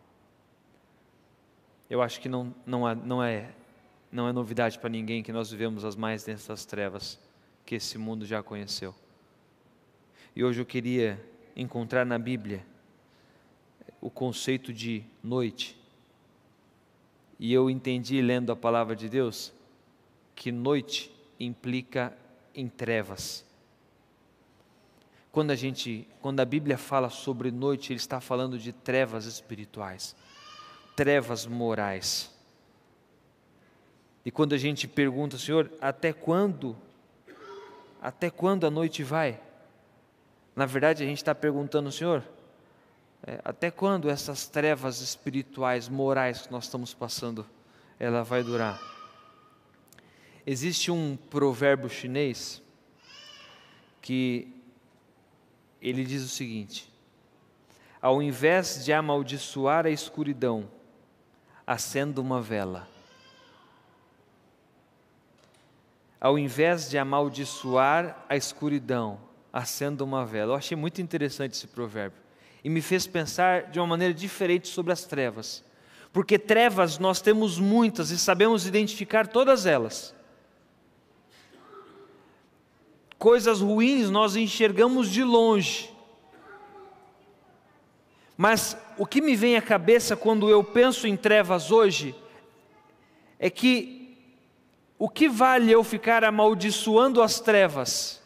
Eu 1.89 2.03
acho 2.03 2.21
que 2.21 2.29
não, 2.29 2.55
não, 2.67 2.87
há, 2.87 2.95
não, 2.95 3.23
é, 3.23 3.55
não 4.13 4.29
é 4.29 4.33
novidade 4.35 4.79
para 4.79 4.91
ninguém 4.91 5.23
que 5.23 5.33
nós 5.33 5.51
vivemos 5.51 5.83
as 5.83 5.97
mais 5.97 6.23
densas 6.23 6.67
trevas 6.67 7.19
que 7.65 7.77
esse 7.77 7.97
mundo 7.97 8.27
já 8.27 8.43
conheceu. 8.43 8.95
E 10.37 10.45
hoje 10.45 10.61
eu 10.61 10.67
queria 10.67 11.19
encontrar 11.57 12.05
na 12.05 12.19
Bíblia 12.19 12.67
o 13.99 14.11
conceito 14.11 14.75
de 14.75 15.03
noite. 15.23 15.75
E 17.39 17.51
eu 17.51 17.71
entendi 17.71 18.21
lendo 18.21 18.53
a 18.53 18.57
palavra 18.57 18.95
de 18.95 19.09
Deus 19.09 19.55
que 20.35 20.53
noite 20.53 21.19
implica 21.41 22.17
em 22.55 22.69
trevas. 22.69 23.45
Quando 25.33 25.51
a 25.51 25.57
gente, 25.57 26.07
quando 26.21 26.41
a 26.41 26.45
Bíblia 26.45 26.77
fala 26.77 27.09
sobre 27.09 27.51
noite, 27.51 27.93
ele 27.93 27.99
está 27.99 28.21
falando 28.21 28.59
de 28.59 28.73
trevas 28.73 29.25
espirituais 29.25 30.15
trevas 31.01 31.47
morais. 31.47 32.31
E 34.23 34.31
quando 34.31 34.55
a 34.55 34.59
gente 34.59 34.87
pergunta, 34.87 35.39
Senhor, 35.39 35.73
até 35.81 36.13
quando? 36.13 36.77
Até 38.03 38.29
quando 38.29 38.67
a 38.67 38.71
noite 38.71 39.03
vai? 39.03 39.41
Na 40.55 40.67
verdade, 40.67 41.03
a 41.03 41.07
gente 41.07 41.17
está 41.17 41.35
perguntando, 41.35 41.91
Senhor, 41.91 42.23
é, 43.27 43.41
até 43.43 43.71
quando 43.71 44.11
essas 44.11 44.47
trevas 44.47 45.01
espirituais, 45.01 45.89
morais 45.89 46.43
que 46.43 46.53
nós 46.53 46.65
estamos 46.65 46.93
passando, 46.93 47.47
ela 47.99 48.23
vai 48.23 48.43
durar? 48.43 48.90
Existe 50.53 50.91
um 50.91 51.17
provérbio 51.17 51.89
chinês 51.89 52.61
que 54.03 54.53
ele 55.81 56.05
diz 56.05 56.25
o 56.25 56.29
seguinte: 56.29 56.93
ao 58.03 58.21
invés 58.21 58.85
de 58.85 58.93
amaldiçoar 58.93 59.87
a 59.87 59.91
escuridão, 59.91 60.69
acenda 61.65 62.21
uma 62.21 62.43
vela. 62.43 62.89
Ao 66.21 66.37
invés 66.37 66.91
de 66.91 66.99
amaldiçoar 66.99 68.27
a 68.29 68.37
escuridão, 68.37 69.21
acenda 69.53 70.03
uma 70.03 70.27
vela. 70.27 70.55
Eu 70.55 70.57
achei 70.57 70.77
muito 70.77 71.01
interessante 71.01 71.53
esse 71.53 71.69
provérbio 71.69 72.19
e 72.65 72.69
me 72.69 72.83
fez 72.83 73.07
pensar 73.07 73.71
de 73.71 73.79
uma 73.79 73.87
maneira 73.87 74.13
diferente 74.13 74.67
sobre 74.67 74.93
as 74.93 75.05
trevas. 75.05 75.65
Porque 76.13 76.37
trevas 76.41 76.99
nós 76.99 77.21
temos 77.21 77.57
muitas 77.57 78.11
e 78.11 78.19
sabemos 78.19 78.67
identificar 78.67 79.29
todas 79.29 79.65
elas. 79.65 80.19
Coisas 83.21 83.61
ruins 83.61 84.09
nós 84.09 84.35
enxergamos 84.35 85.11
de 85.11 85.23
longe, 85.23 85.95
mas 88.35 88.75
o 88.97 89.05
que 89.05 89.21
me 89.21 89.37
vem 89.37 89.59
à 89.59 89.61
cabeça 89.61 90.17
quando 90.17 90.49
eu 90.49 90.65
penso 90.65 91.07
em 91.07 91.19
trevas 91.19 91.71
hoje 91.71 92.15
é 93.39 93.51
que 93.51 94.17
o 94.99 95.07
que 95.07 95.29
vale 95.29 95.71
eu 95.71 95.85
ficar 95.85 96.25
amaldiçoando 96.25 97.21
as 97.21 97.39
trevas 97.41 98.23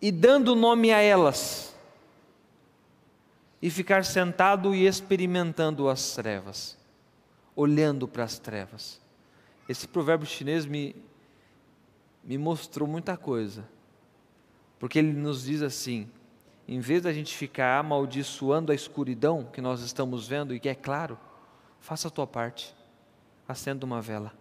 e 0.00 0.12
dando 0.12 0.54
nome 0.54 0.92
a 0.92 1.00
elas 1.00 1.74
e 3.60 3.68
ficar 3.68 4.04
sentado 4.04 4.72
e 4.72 4.86
experimentando 4.86 5.88
as 5.88 6.14
trevas, 6.14 6.78
olhando 7.56 8.06
para 8.06 8.22
as 8.22 8.38
trevas. 8.38 9.00
Esse 9.68 9.88
provérbio 9.88 10.28
chinês 10.28 10.64
me, 10.64 10.94
me 12.22 12.38
mostrou 12.38 12.88
muita 12.88 13.16
coisa, 13.16 13.68
porque 14.78 14.98
ele 14.98 15.12
nos 15.12 15.44
diz 15.44 15.62
assim: 15.62 16.08
em 16.66 16.80
vez 16.80 17.02
da 17.02 17.12
gente 17.12 17.36
ficar 17.36 17.78
amaldiçoando 17.78 18.72
a 18.72 18.74
escuridão 18.74 19.44
que 19.52 19.60
nós 19.60 19.80
estamos 19.80 20.28
vendo, 20.28 20.54
e 20.54 20.60
que 20.60 20.68
é 20.68 20.74
claro, 20.74 21.18
faça 21.80 22.08
a 22.08 22.10
tua 22.10 22.26
parte, 22.26 22.74
acenda 23.48 23.84
uma 23.84 24.00
vela. 24.00 24.32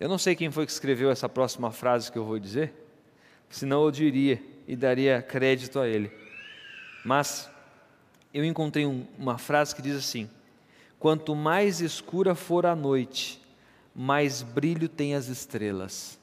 Eu 0.00 0.08
não 0.08 0.18
sei 0.18 0.34
quem 0.34 0.50
foi 0.50 0.66
que 0.66 0.72
escreveu 0.72 1.10
essa 1.10 1.28
próxima 1.28 1.70
frase 1.70 2.10
que 2.10 2.18
eu 2.18 2.24
vou 2.24 2.38
dizer, 2.38 2.72
senão 3.48 3.84
eu 3.84 3.90
diria 3.90 4.42
e 4.66 4.74
daria 4.74 5.22
crédito 5.22 5.78
a 5.78 5.86
ele. 5.86 6.10
Mas 7.04 7.50
eu 8.32 8.44
encontrei 8.44 8.86
um, 8.86 9.06
uma 9.18 9.38
frase 9.38 9.74
que 9.74 9.82
diz 9.82 9.96
assim: 9.96 10.30
Quanto 10.98 11.34
mais 11.34 11.80
escura 11.80 12.34
for 12.34 12.64
a 12.64 12.74
noite, 12.74 13.41
mais 13.94 14.42
brilho 14.42 14.88
tem 14.88 15.14
as 15.14 15.28
estrelas. 15.28 16.18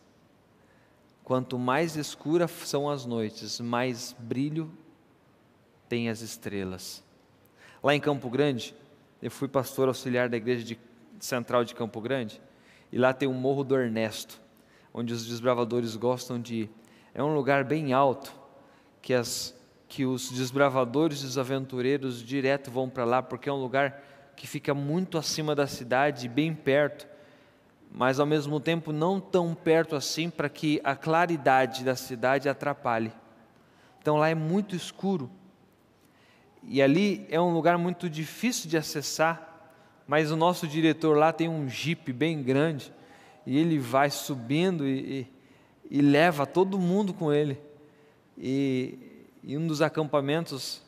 Quanto 1.23 1.59
mais 1.59 1.95
escuras 1.95 2.49
são 2.49 2.89
as 2.89 3.05
noites, 3.05 3.59
mais 3.59 4.15
brilho 4.17 4.71
tem 5.87 6.09
as 6.09 6.21
estrelas. 6.21 7.03
Lá 7.83 7.93
em 7.93 7.99
Campo 7.99 8.29
Grande, 8.29 8.75
eu 9.21 9.29
fui 9.29 9.47
pastor 9.47 9.87
auxiliar 9.87 10.27
da 10.27 10.37
igreja 10.37 10.63
de, 10.63 10.79
central 11.19 11.63
de 11.63 11.75
Campo 11.75 12.01
Grande, 12.01 12.41
e 12.91 12.97
lá 12.97 13.13
tem 13.13 13.29
o 13.29 13.33
Morro 13.33 13.63
do 13.63 13.77
Ernesto, 13.77 14.41
onde 14.91 15.13
os 15.13 15.27
desbravadores 15.27 15.95
gostam 15.95 16.41
de 16.41 16.55
ir. 16.55 16.69
É 17.13 17.23
um 17.23 17.35
lugar 17.35 17.63
bem 17.63 17.93
alto, 17.93 18.33
que, 19.01 19.13
as, 19.13 19.55
que 19.87 20.05
os 20.05 20.31
desbravadores 20.31 21.21
e 21.21 21.25
os 21.25 21.37
aventureiros 21.37 22.23
direto 22.23 22.71
vão 22.71 22.89
para 22.89 23.05
lá, 23.05 23.21
porque 23.21 23.47
é 23.47 23.53
um 23.53 23.61
lugar 23.61 24.03
que 24.35 24.47
fica 24.47 24.73
muito 24.73 25.17
acima 25.17 25.53
da 25.53 25.67
cidade, 25.67 26.27
bem 26.27 26.55
perto 26.55 27.07
mas 27.91 28.19
ao 28.19 28.25
mesmo 28.25 28.59
tempo 28.59 28.91
não 28.91 29.19
tão 29.19 29.53
perto 29.53 29.95
assim 29.95 30.29
para 30.29 30.49
que 30.49 30.79
a 30.83 30.95
claridade 30.95 31.83
da 31.83 31.95
cidade 31.95 32.47
atrapalhe. 32.47 33.11
Então 34.01 34.17
lá 34.17 34.29
é 34.29 34.35
muito 34.35 34.75
escuro. 34.75 35.29
E 36.63 36.81
ali 36.81 37.25
é 37.29 37.39
um 37.39 37.53
lugar 37.53 37.77
muito 37.77 38.09
difícil 38.09 38.69
de 38.69 38.77
acessar, 38.77 39.71
mas 40.07 40.31
o 40.31 40.35
nosso 40.35 40.67
diretor 40.67 41.17
lá 41.17 41.31
tem 41.31 41.47
um 41.47 41.67
jipe 41.67 42.11
bem 42.11 42.41
grande 42.43 42.93
e 43.45 43.57
ele 43.57 43.79
vai 43.79 44.09
subindo 44.09 44.87
e, 44.87 45.27
e, 45.89 45.99
e 45.99 46.01
leva 46.01 46.45
todo 46.45 46.77
mundo 46.77 47.13
com 47.13 47.33
ele. 47.33 47.59
E 48.37 48.97
em 49.43 49.57
um 49.57 49.65
dos 49.65 49.81
acampamentos, 49.81 50.81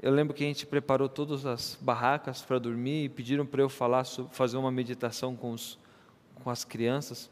eu 0.00 0.12
lembro 0.12 0.34
que 0.34 0.44
a 0.44 0.46
gente 0.46 0.66
preparou 0.66 1.08
todas 1.08 1.46
as 1.46 1.78
barracas 1.80 2.42
para 2.42 2.58
dormir 2.58 3.04
e 3.04 3.08
pediram 3.08 3.46
para 3.46 3.62
eu 3.62 3.68
falar, 3.68 4.04
fazer 4.30 4.56
uma 4.56 4.70
meditação 4.70 5.34
com, 5.34 5.52
os, 5.52 5.78
com 6.38 6.50
as 6.50 6.64
crianças. 6.64 7.30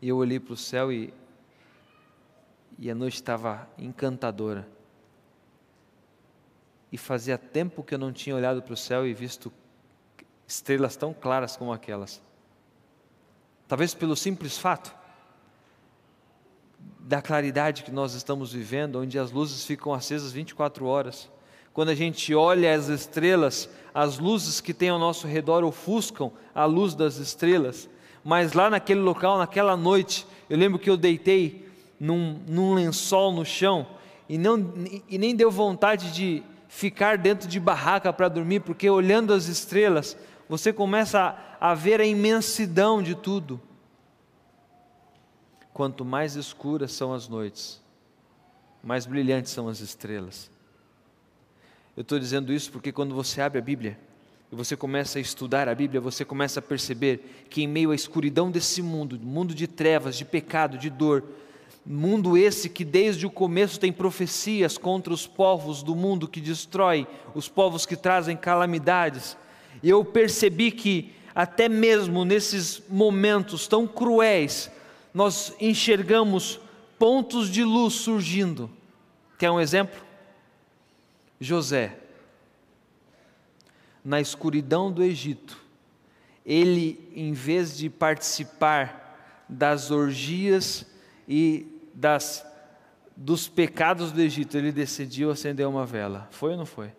E 0.00 0.08
eu 0.08 0.16
olhei 0.16 0.38
para 0.38 0.54
o 0.54 0.56
céu 0.56 0.92
e, 0.92 1.12
e 2.78 2.90
a 2.90 2.94
noite 2.94 3.14
estava 3.14 3.68
encantadora. 3.78 4.68
E 6.92 6.98
fazia 6.98 7.36
tempo 7.36 7.82
que 7.82 7.94
eu 7.94 7.98
não 7.98 8.12
tinha 8.12 8.36
olhado 8.36 8.62
para 8.62 8.74
o 8.74 8.76
céu 8.76 9.06
e 9.06 9.12
visto 9.12 9.52
estrelas 10.46 10.96
tão 10.96 11.12
claras 11.12 11.56
como 11.56 11.72
aquelas. 11.72 12.22
Talvez 13.66 13.94
pelo 13.94 14.14
simples 14.14 14.58
fato 14.58 14.94
da 17.00 17.20
claridade 17.20 17.82
que 17.82 17.90
nós 17.90 18.14
estamos 18.14 18.52
vivendo, 18.52 19.00
onde 19.00 19.18
as 19.18 19.30
luzes 19.30 19.64
ficam 19.64 19.92
acesas 19.92 20.32
24 20.32 20.86
horas. 20.86 21.30
Quando 21.72 21.88
a 21.88 21.94
gente 21.94 22.34
olha 22.34 22.74
as 22.74 22.88
estrelas, 22.88 23.68
as 23.92 24.18
luzes 24.18 24.60
que 24.60 24.72
tem 24.72 24.88
ao 24.88 24.98
nosso 24.98 25.26
redor 25.26 25.64
ofuscam 25.64 26.32
a 26.54 26.64
luz 26.64 26.94
das 26.94 27.16
estrelas. 27.16 27.88
Mas 28.24 28.54
lá 28.54 28.70
naquele 28.70 29.00
local, 29.00 29.36
naquela 29.36 29.76
noite, 29.76 30.26
eu 30.48 30.56
lembro 30.56 30.78
que 30.78 30.88
eu 30.88 30.96
deitei 30.96 31.68
num, 32.00 32.40
num 32.48 32.72
lençol 32.72 33.30
no 33.32 33.44
chão 33.44 33.86
e, 34.28 34.38
não, 34.38 34.72
e 35.08 35.18
nem 35.18 35.36
deu 35.36 35.50
vontade 35.50 36.10
de 36.12 36.42
ficar 36.68 37.18
dentro 37.18 37.46
de 37.46 37.60
barraca 37.60 38.12
para 38.12 38.28
dormir, 38.28 38.60
porque 38.60 38.88
olhando 38.88 39.32
as 39.32 39.46
estrelas, 39.46 40.16
você 40.48 40.72
começa 40.72 41.36
a, 41.60 41.70
a 41.70 41.74
ver 41.74 42.00
a 42.00 42.06
imensidão 42.06 43.02
de 43.02 43.14
tudo. 43.14 43.60
Quanto 45.72 46.04
mais 46.04 46.34
escuras 46.34 46.92
são 46.92 47.12
as 47.12 47.28
noites, 47.28 47.82
mais 48.82 49.04
brilhantes 49.04 49.52
são 49.52 49.68
as 49.68 49.80
estrelas. 49.80 50.50
Eu 51.96 52.00
estou 52.00 52.18
dizendo 52.18 52.52
isso 52.52 52.72
porque 52.72 52.90
quando 52.90 53.14
você 53.14 53.40
abre 53.40 53.58
a 53.58 53.62
Bíblia 53.62 53.98
e 54.54 54.56
você 54.56 54.76
começa 54.76 55.18
a 55.18 55.20
estudar 55.20 55.68
a 55.68 55.74
Bíblia, 55.74 56.00
você 56.00 56.24
começa 56.24 56.60
a 56.60 56.62
perceber 56.62 57.44
que 57.50 57.64
em 57.64 57.66
meio 57.66 57.90
à 57.90 57.94
escuridão 57.94 58.52
desse 58.52 58.80
mundo, 58.80 59.18
mundo 59.18 59.52
de 59.52 59.66
trevas, 59.66 60.16
de 60.16 60.24
pecado, 60.24 60.78
de 60.78 60.88
dor, 60.88 61.24
mundo 61.84 62.38
esse 62.38 62.68
que 62.68 62.84
desde 62.84 63.26
o 63.26 63.30
começo 63.30 63.80
tem 63.80 63.92
profecias 63.92 64.78
contra 64.78 65.12
os 65.12 65.26
povos 65.26 65.82
do 65.82 65.96
mundo 65.96 66.28
que 66.28 66.40
destrói, 66.40 67.04
os 67.34 67.48
povos 67.48 67.84
que 67.84 67.96
trazem 67.96 68.36
calamidades, 68.36 69.36
e 69.82 69.90
eu 69.90 70.04
percebi 70.04 70.70
que 70.70 71.12
até 71.34 71.68
mesmo 71.68 72.24
nesses 72.24 72.80
momentos 72.88 73.66
tão 73.66 73.88
cruéis, 73.88 74.70
nós 75.12 75.52
enxergamos 75.60 76.60
pontos 76.96 77.50
de 77.50 77.64
luz 77.64 77.94
surgindo. 77.94 78.70
Quer 79.36 79.50
um 79.50 79.60
exemplo? 79.60 80.00
José, 81.40 81.98
na 84.04 84.20
escuridão 84.20 84.92
do 84.92 85.02
Egito, 85.02 85.58
ele, 86.44 87.10
em 87.14 87.32
vez 87.32 87.76
de 87.76 87.88
participar 87.88 89.44
das 89.48 89.90
orgias 89.90 90.86
e 91.26 91.66
das, 91.94 92.46
dos 93.16 93.48
pecados 93.48 94.12
do 94.12 94.20
Egito, 94.20 94.58
ele 94.58 94.70
decidiu 94.70 95.30
acender 95.30 95.66
uma 95.66 95.86
vela. 95.86 96.28
Foi 96.30 96.52
ou 96.52 96.58
não 96.58 96.66
foi? 96.66 96.92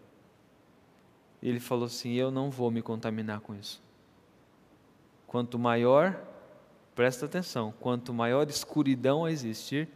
Ele 1.43 1.59
falou 1.59 1.85
assim: 1.85 2.13
Eu 2.13 2.31
não 2.31 2.49
vou 2.49 2.71
me 2.71 2.81
contaminar 2.81 3.39
com 3.39 3.53
isso. 3.53 3.83
Quanto 5.27 5.59
maior, 5.59 6.19
presta 6.95 7.25
atenção, 7.25 7.73
quanto 7.79 8.13
maior 8.13 8.49
escuridão 8.49 9.27
existir, 9.27 9.87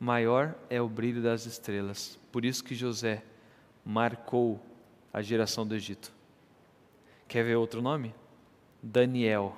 maior 0.00 0.54
é 0.70 0.80
o 0.80 0.88
brilho 0.88 1.22
das 1.22 1.44
estrelas. 1.44 2.18
Por 2.32 2.44
isso 2.44 2.64
que 2.64 2.74
José 2.74 3.22
marcou 3.84 4.60
a 5.16 5.22
geração 5.22 5.66
do 5.66 5.74
Egito. 5.74 6.12
Quer 7.26 7.42
ver 7.42 7.56
outro 7.56 7.80
nome? 7.80 8.14
Daniel. 8.82 9.56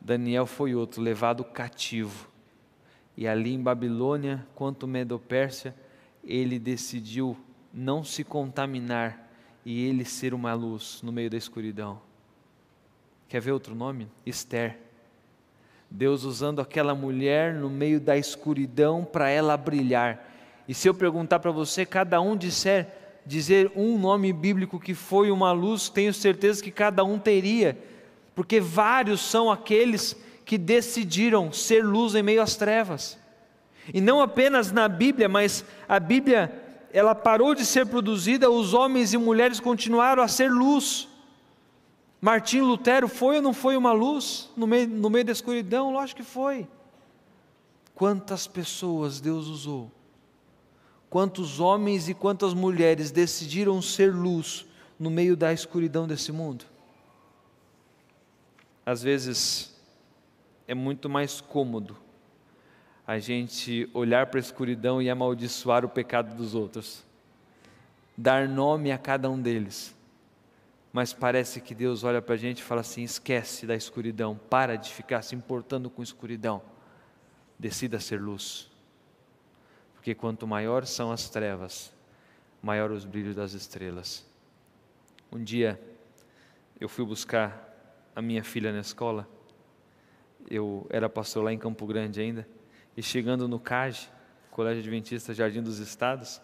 Daniel 0.00 0.46
foi 0.46 0.74
outro, 0.74 1.02
levado 1.02 1.44
cativo. 1.44 2.26
E 3.14 3.28
ali 3.28 3.52
em 3.52 3.62
Babilônia, 3.62 4.46
quanto 4.54 4.88
Medo-Pérsia, 4.88 5.74
ele 6.24 6.58
decidiu 6.58 7.36
não 7.70 8.02
se 8.02 8.24
contaminar 8.24 9.30
e 9.62 9.84
ele 9.84 10.06
ser 10.06 10.32
uma 10.32 10.54
luz 10.54 11.02
no 11.02 11.12
meio 11.12 11.28
da 11.28 11.36
escuridão. 11.36 12.00
Quer 13.28 13.42
ver 13.42 13.52
outro 13.52 13.74
nome? 13.74 14.08
Esther. 14.24 14.78
Deus 15.90 16.24
usando 16.24 16.62
aquela 16.62 16.94
mulher 16.94 17.52
no 17.52 17.68
meio 17.68 18.00
da 18.00 18.16
escuridão 18.16 19.04
para 19.04 19.28
ela 19.28 19.54
brilhar. 19.54 20.32
E 20.66 20.72
se 20.72 20.88
eu 20.88 20.94
perguntar 20.94 21.40
para 21.40 21.50
você, 21.50 21.84
cada 21.84 22.18
um 22.22 22.34
disser, 22.34 23.07
dizer 23.28 23.70
um 23.76 23.98
nome 23.98 24.32
bíblico 24.32 24.80
que 24.80 24.94
foi 24.94 25.30
uma 25.30 25.52
luz, 25.52 25.90
tenho 25.90 26.14
certeza 26.14 26.62
que 26.62 26.70
cada 26.70 27.04
um 27.04 27.18
teria, 27.18 27.78
porque 28.34 28.58
vários 28.58 29.20
são 29.20 29.50
aqueles 29.50 30.16
que 30.46 30.56
decidiram 30.56 31.52
ser 31.52 31.84
luz 31.84 32.14
em 32.14 32.22
meio 32.22 32.40
às 32.40 32.56
trevas. 32.56 33.18
E 33.92 34.00
não 34.00 34.22
apenas 34.22 34.72
na 34.72 34.88
Bíblia, 34.88 35.28
mas 35.28 35.62
a 35.86 36.00
Bíblia 36.00 36.50
ela 36.90 37.14
parou 37.14 37.54
de 37.54 37.66
ser 37.66 37.84
produzida, 37.84 38.50
os 38.50 38.72
homens 38.72 39.12
e 39.12 39.18
mulheres 39.18 39.60
continuaram 39.60 40.22
a 40.22 40.28
ser 40.28 40.50
luz. 40.50 41.06
Martim 42.22 42.60
Lutero 42.62 43.08
foi 43.08 43.36
ou 43.36 43.42
não 43.42 43.52
foi 43.52 43.76
uma 43.76 43.92
luz 43.92 44.50
no 44.56 44.66
meio, 44.66 44.88
no 44.88 45.10
meio 45.10 45.26
da 45.26 45.32
escuridão? 45.32 45.92
Lógico 45.92 46.22
que 46.22 46.26
foi. 46.26 46.66
Quantas 47.94 48.46
pessoas 48.46 49.20
Deus 49.20 49.48
usou, 49.48 49.92
quantos 51.10 51.60
homens 51.60 52.08
e 52.08 52.14
quantas 52.14 52.54
mulheres 52.54 53.10
decidiram 53.10 53.80
ser 53.80 54.12
luz 54.12 54.66
no 54.98 55.10
meio 55.10 55.36
da 55.36 55.52
escuridão 55.52 56.06
desse 56.06 56.32
mundo? 56.32 56.64
Às 58.84 59.02
vezes 59.02 59.74
é 60.66 60.74
muito 60.74 61.08
mais 61.08 61.40
cômodo 61.40 61.96
a 63.06 63.18
gente 63.18 63.88
olhar 63.94 64.26
para 64.26 64.38
a 64.38 64.40
escuridão 64.40 65.00
e 65.00 65.08
amaldiçoar 65.08 65.82
o 65.82 65.88
pecado 65.88 66.36
dos 66.36 66.54
outros, 66.54 67.02
dar 68.14 68.46
nome 68.46 68.92
a 68.92 68.98
cada 68.98 69.30
um 69.30 69.40
deles. 69.40 69.94
Mas 70.92 71.14
parece 71.14 71.60
que 71.60 71.74
Deus 71.74 72.04
olha 72.04 72.20
para 72.20 72.34
a 72.34 72.38
gente 72.38 72.58
e 72.58 72.62
fala 72.62 72.82
assim: 72.82 73.02
esquece 73.02 73.66
da 73.66 73.74
escuridão, 73.74 74.38
para 74.50 74.76
de 74.76 74.92
ficar 74.92 75.22
se 75.22 75.34
importando 75.34 75.88
com 75.88 76.02
escuridão, 76.02 76.60
decida 77.58 77.98
ser 77.98 78.20
luz. 78.20 78.70
Porque 79.98 80.14
quanto 80.14 80.46
maior 80.46 80.86
são 80.86 81.10
as 81.10 81.28
trevas, 81.28 81.92
maior 82.62 82.92
os 82.92 83.04
brilhos 83.04 83.34
das 83.34 83.52
estrelas. 83.52 84.24
Um 85.30 85.42
dia 85.42 85.78
eu 86.80 86.88
fui 86.88 87.04
buscar 87.04 87.68
a 88.14 88.22
minha 88.22 88.44
filha 88.44 88.72
na 88.72 88.78
escola, 88.78 89.28
eu 90.48 90.86
era 90.88 91.08
pastor 91.08 91.42
lá 91.42 91.52
em 91.52 91.58
Campo 91.58 91.84
Grande 91.84 92.20
ainda, 92.20 92.48
e 92.96 93.02
chegando 93.02 93.48
no 93.48 93.58
CAG, 93.58 94.08
Colégio 94.52 94.80
Adventista 94.80 95.34
Jardim 95.34 95.62
dos 95.62 95.80
Estados, 95.80 96.40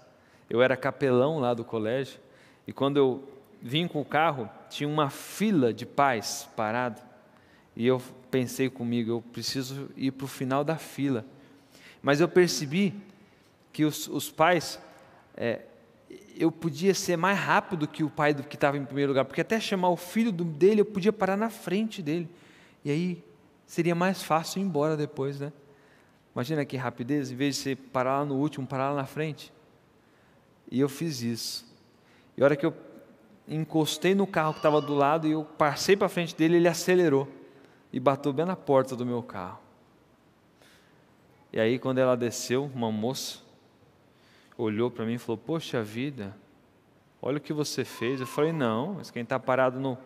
eu 0.50 0.60
era 0.60 0.76
capelão 0.76 1.38
lá 1.38 1.54
do 1.54 1.64
colégio, 1.64 2.18
e 2.66 2.72
quando 2.72 2.96
eu 2.96 3.28
vim 3.62 3.86
com 3.86 4.00
o 4.00 4.04
carro, 4.04 4.50
tinha 4.68 4.88
uma 4.88 5.08
fila 5.08 5.72
de 5.72 5.86
pais 5.86 6.48
parado, 6.56 7.00
e 7.76 7.86
eu 7.86 8.02
pensei 8.28 8.68
comigo, 8.68 9.12
eu 9.12 9.22
preciso 9.22 9.88
ir 9.96 10.10
para 10.10 10.24
o 10.24 10.28
final 10.28 10.64
da 10.64 10.76
fila. 10.76 11.24
Mas 12.02 12.20
eu 12.20 12.28
percebi 12.28 12.92
que 13.74 13.84
os, 13.84 14.06
os 14.06 14.30
pais, 14.30 14.80
é, 15.36 15.62
eu 16.36 16.50
podia 16.52 16.94
ser 16.94 17.16
mais 17.16 17.36
rápido 17.36 17.88
que 17.88 18.04
o 18.04 18.08
pai 18.08 18.32
do 18.32 18.44
que 18.44 18.54
estava 18.54 18.78
em 18.78 18.84
primeiro 18.84 19.10
lugar, 19.10 19.24
porque 19.24 19.40
até 19.40 19.58
chamar 19.58 19.88
o 19.88 19.96
filho 19.96 20.30
do, 20.30 20.44
dele, 20.44 20.80
eu 20.80 20.84
podia 20.84 21.12
parar 21.12 21.36
na 21.36 21.50
frente 21.50 22.00
dele. 22.00 22.30
E 22.84 22.90
aí 22.90 23.24
seria 23.66 23.94
mais 23.94 24.22
fácil 24.22 24.60
ir 24.60 24.62
embora 24.62 24.96
depois, 24.96 25.40
né? 25.40 25.52
Imagina 26.32 26.64
que 26.64 26.76
rapidez, 26.76 27.32
em 27.32 27.34
vez 27.34 27.56
de 27.56 27.62
você 27.62 27.76
parar 27.76 28.20
lá 28.20 28.24
no 28.24 28.36
último, 28.36 28.64
parar 28.64 28.90
lá 28.90 28.96
na 29.02 29.06
frente. 29.06 29.52
E 30.70 30.78
eu 30.78 30.88
fiz 30.88 31.20
isso. 31.20 31.66
E 32.36 32.42
a 32.42 32.44
hora 32.44 32.54
que 32.54 32.64
eu 32.64 32.74
encostei 33.48 34.14
no 34.14 34.26
carro 34.26 34.52
que 34.52 34.60
estava 34.60 34.80
do 34.80 34.94
lado 34.94 35.26
e 35.26 35.32
eu 35.32 35.44
passei 35.44 35.96
para 35.96 36.08
frente 36.08 36.34
dele, 36.36 36.56
ele 36.56 36.68
acelerou 36.68 37.28
e 37.92 37.98
bateu 37.98 38.32
bem 38.32 38.46
na 38.46 38.56
porta 38.56 38.94
do 38.94 39.04
meu 39.04 39.22
carro. 39.22 39.58
E 41.52 41.58
aí, 41.58 41.78
quando 41.78 41.98
ela 41.98 42.16
desceu, 42.16 42.70
uma 42.72 42.90
moça 42.92 43.43
olhou 44.56 44.90
para 44.90 45.04
mim 45.04 45.14
e 45.14 45.18
falou: 45.18 45.38
Poxa 45.38 45.82
vida, 45.82 46.36
olha 47.20 47.38
o 47.38 47.40
que 47.40 47.52
você 47.52 47.84
fez. 47.84 48.20
Eu 48.20 48.26
falei: 48.26 48.52
Não, 48.52 48.94
mas 48.94 49.10
quem 49.10 49.22
está 49.22 49.38
parado 49.38 49.80
no, 49.80 49.98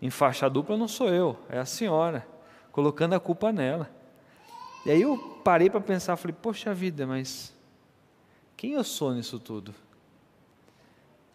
em 0.00 0.10
faixa 0.10 0.48
dupla 0.48 0.76
não 0.76 0.88
sou 0.88 1.08
eu, 1.08 1.38
é 1.48 1.58
a 1.58 1.64
senhora, 1.64 2.26
colocando 2.72 3.14
a 3.14 3.20
culpa 3.20 3.52
nela. 3.52 3.90
E 4.84 4.90
aí 4.90 5.02
eu 5.02 5.18
parei 5.42 5.68
para 5.68 5.80
pensar, 5.80 6.16
falei, 6.16 6.36
poxa 6.40 6.72
vida, 6.72 7.06
mas 7.06 7.52
quem 8.56 8.74
eu 8.74 8.84
sou 8.84 9.12
nisso 9.12 9.38
tudo? 9.38 9.74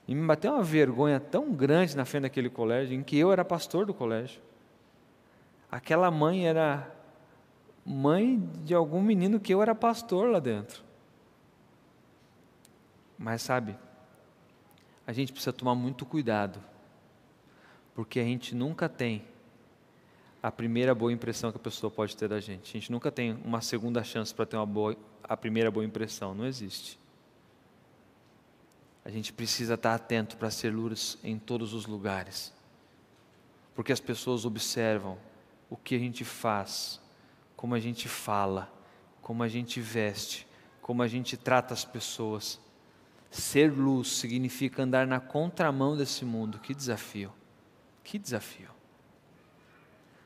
E 0.08 0.16
me 0.16 0.26
bateu 0.26 0.54
uma 0.54 0.64
vergonha 0.64 1.20
tão 1.20 1.52
grande 1.52 1.96
na 1.98 2.06
frente 2.06 2.24
daquele 2.24 2.50
colégio, 2.50 2.96
em 2.96 3.04
que 3.04 3.18
eu 3.18 3.32
era 3.32 3.44
pastor 3.44 3.86
do 3.86 3.94
colégio. 3.94 4.42
aquela 5.70 6.10
mãe 6.10 6.48
era 6.48 6.90
mãe 7.86 8.42
de 8.64 8.74
algum 8.74 9.02
menino 9.02 9.40
que 9.40 9.54
eu 9.54 9.62
era 9.62 9.76
pastor 9.76 10.30
lá 10.30 10.40
dentro. 10.40 10.84
Mas 13.22 13.44
sabe, 13.44 13.78
a 15.06 15.14
gente 15.14 15.32
precisa 15.32 15.54
tomar 15.54 15.76
muito 15.76 16.08
cuidado, 16.08 16.60
porque 17.94 18.20
a 18.20 18.24
gente 18.24 18.56
nunca 18.56 18.90
tem 18.90 19.24
a 20.42 20.52
primeira 20.52 20.96
boa 20.96 21.14
impressão 21.14 21.52
que 21.52 21.58
a 21.58 21.62
pessoa 21.62 21.92
pode 21.92 22.18
ter 22.18 22.28
da 22.28 22.40
gente. 22.40 22.72
A 22.72 22.80
gente 22.80 22.92
nunca 22.92 23.12
tem 23.12 23.40
uma 23.46 23.62
segunda 23.62 24.04
chance 24.04 24.34
para 24.34 24.48
ter 24.48 24.58
uma 24.58 24.66
boa, 24.66 24.98
a 25.24 25.38
primeira 25.38 25.70
boa 25.70 25.86
impressão, 25.86 26.34
não 26.34 26.48
existe. 26.48 27.00
A 29.06 29.12
gente 29.12 29.32
precisa 29.32 29.76
estar 29.76 29.94
atento 29.94 30.36
para 30.36 30.50
ser 30.50 30.74
luz 30.74 31.20
em 31.24 31.38
todos 31.38 31.76
os 31.76 31.86
lugares, 31.86 32.52
porque 33.76 33.92
as 33.92 34.00
pessoas 34.00 34.46
observam 34.46 35.16
o 35.70 35.78
que 35.78 35.94
a 35.94 36.00
gente 36.00 36.26
faz, 36.26 37.00
como 37.56 37.76
a 37.76 37.80
gente 37.80 38.10
fala, 38.10 38.68
como 39.22 39.44
a 39.44 39.48
gente 39.48 39.80
veste, 39.80 40.48
como 40.82 41.04
a 41.04 41.08
gente 41.08 41.38
trata 41.38 41.72
as 41.72 41.86
pessoas. 41.86 42.60
Ser 43.32 43.72
luz 43.72 44.10
significa 44.10 44.84
andar 44.84 45.08
na 45.08 45.20
contramão 45.20 45.96
desse 45.96 46.26
mundo. 46.26 46.60
Que 46.60 46.76
desafio! 46.76 47.34
Que 48.04 48.20
desafio! 48.20 48.70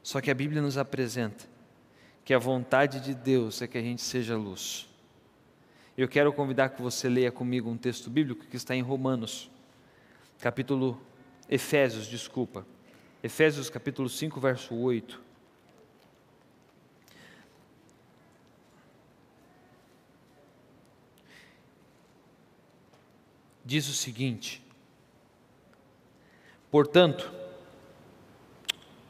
Só 0.01 0.19
que 0.19 0.31
a 0.31 0.33
Bíblia 0.33 0.61
nos 0.61 0.77
apresenta 0.77 1.45
que 2.23 2.33
a 2.33 2.39
vontade 2.39 2.99
de 2.99 3.13
Deus 3.13 3.61
é 3.61 3.67
que 3.67 3.77
a 3.77 3.81
gente 3.81 4.01
seja 4.01 4.35
luz. 4.35 4.89
Eu 5.95 6.07
quero 6.07 6.33
convidar 6.33 6.69
que 6.69 6.81
você 6.81 7.07
leia 7.07 7.31
comigo 7.31 7.69
um 7.69 7.77
texto 7.77 8.09
bíblico 8.09 8.45
que 8.47 8.57
está 8.57 8.75
em 8.75 8.81
Romanos, 8.81 9.49
capítulo 10.39 10.99
Efésios, 11.47 12.07
desculpa. 12.07 12.65
Efésios 13.23 13.69
capítulo 13.69 14.09
5, 14.09 14.39
verso 14.39 14.75
8. 14.75 15.24
Diz 23.65 23.89
o 23.89 23.93
seguinte: 23.93 24.62
Portanto, 26.69 27.32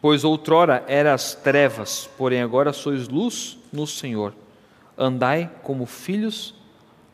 pois 0.02 0.24
outrora 0.24 0.86
eras 0.88 1.36
trevas, 1.36 2.10
porém 2.18 2.42
agora 2.42 2.72
sois 2.72 3.10
luz 3.10 3.58
no 3.74 3.86
Senhor. 3.86 4.34
Andai 4.98 5.52
como 5.62 5.86
filhos 5.86 6.56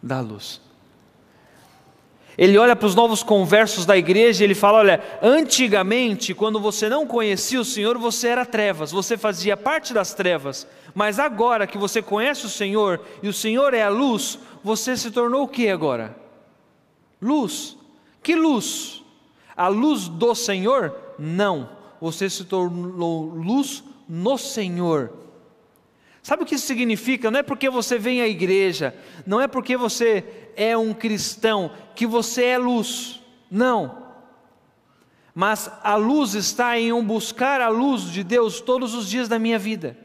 da 0.03 0.19
luz. 0.19 0.61
Ele 2.37 2.57
olha 2.57 2.75
para 2.75 2.85
os 2.85 2.95
novos 2.95 3.23
conversos 3.23 3.85
da 3.85 3.97
igreja 3.97 4.43
e 4.43 4.45
ele 4.45 4.55
fala: 4.55 4.77
Olha, 4.77 5.01
antigamente, 5.21 6.35
quando 6.35 6.59
você 6.59 6.89
não 6.89 7.07
conhecia 7.07 7.59
o 7.59 7.65
Senhor, 7.65 7.97
você 7.97 8.27
era 8.27 8.45
trevas, 8.45 8.91
você 8.91 9.17
fazia 9.17 9.57
parte 9.57 9.93
das 9.95 10.13
trevas, 10.13 10.67
mas 10.93 11.17
agora 11.17 11.65
que 11.65 11.77
você 11.77 12.03
conhece 12.03 12.45
o 12.45 12.49
Senhor 12.49 13.01
e 13.23 13.27
o 13.27 13.33
Senhor 13.33 13.73
é 13.73 13.81
a 13.81 13.89
luz, 13.89 14.37
você 14.63 14.95
se 14.95 15.09
tornou 15.09 15.43
o 15.43 15.47
que 15.47 15.67
agora? 15.67 16.15
Luz. 17.21 17.77
Que 18.23 18.35
luz? 18.35 19.03
A 19.55 19.67
luz 19.67 20.07
do 20.07 20.33
Senhor? 20.33 20.95
Não 21.19 21.81
você 22.01 22.27
se 22.27 22.43
tornou 22.45 23.25
luz 23.25 23.83
no 24.09 24.35
Senhor. 24.37 25.13
Sabe 26.23 26.43
o 26.43 26.45
que 26.45 26.55
isso 26.55 26.65
significa? 26.65 27.29
Não 27.29 27.39
é 27.39 27.43
porque 27.43 27.69
você 27.69 27.97
vem 27.97 28.21
à 28.21 28.27
igreja, 28.27 28.95
não 29.25 29.39
é 29.39 29.47
porque 29.47 29.77
você 29.77 30.25
é 30.55 30.75
um 30.75 30.93
cristão 30.93 31.71
que 31.95 32.07
você 32.07 32.45
é 32.45 32.57
luz. 32.57 33.21
Não. 33.49 34.01
Mas 35.33 35.71
a 35.83 35.95
luz 35.95 36.33
está 36.33 36.77
em 36.77 36.91
um 36.91 37.05
buscar 37.05 37.61
a 37.61 37.69
luz 37.69 38.03
de 38.11 38.23
Deus 38.23 38.59
todos 38.59 38.93
os 38.95 39.07
dias 39.07 39.29
da 39.29 39.39
minha 39.39 39.59
vida. 39.59 39.97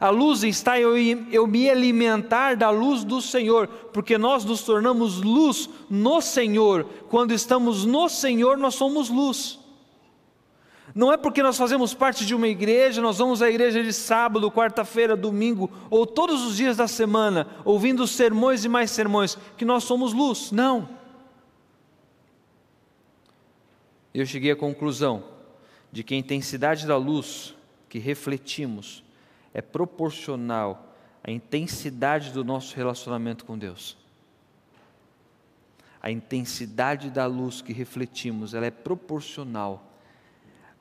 A 0.00 0.10
luz 0.10 0.42
está 0.42 0.78
eu, 0.78 0.96
eu 0.96 1.46
me 1.46 1.70
alimentar 1.70 2.56
da 2.56 2.70
luz 2.70 3.04
do 3.04 3.20
Senhor, 3.20 3.68
porque 3.92 4.18
nós 4.18 4.44
nos 4.44 4.62
tornamos 4.62 5.20
luz 5.20 5.68
no 5.88 6.20
Senhor. 6.20 6.84
Quando 7.08 7.32
estamos 7.32 7.84
no 7.84 8.08
Senhor, 8.08 8.56
nós 8.56 8.74
somos 8.74 9.08
luz. 9.08 9.58
Não 10.94 11.12
é 11.12 11.16
porque 11.16 11.42
nós 11.42 11.56
fazemos 11.56 11.94
parte 11.94 12.26
de 12.26 12.34
uma 12.34 12.46
igreja, 12.46 13.00
nós 13.00 13.18
vamos 13.18 13.42
à 13.42 13.48
igreja 13.48 13.82
de 13.82 13.92
sábado, 13.92 14.50
quarta-feira, 14.50 15.16
domingo, 15.16 15.70
ou 15.90 16.06
todos 16.06 16.44
os 16.44 16.56
dias 16.56 16.76
da 16.76 16.86
semana, 16.86 17.48
ouvindo 17.64 18.06
sermões 18.06 18.64
e 18.64 18.68
mais 18.68 18.90
sermões, 18.90 19.36
que 19.56 19.64
nós 19.64 19.84
somos 19.84 20.12
luz. 20.12 20.52
Não. 20.52 20.88
Eu 24.12 24.24
cheguei 24.24 24.52
à 24.52 24.56
conclusão 24.56 25.24
de 25.90 26.04
que 26.04 26.14
a 26.14 26.18
intensidade 26.18 26.86
da 26.86 26.96
luz 26.96 27.54
que 27.88 27.98
refletimos 27.98 29.02
é 29.54 29.62
proporcional 29.62 30.94
à 31.22 31.30
intensidade 31.30 32.32
do 32.32 32.44
nosso 32.44 32.74
relacionamento 32.74 33.44
com 33.44 33.56
Deus. 33.56 33.96
A 36.02 36.10
intensidade 36.10 37.08
da 37.08 37.24
luz 37.24 37.62
que 37.62 37.72
refletimos, 37.72 38.52
ela 38.52 38.66
é 38.66 38.70
proporcional 38.70 39.94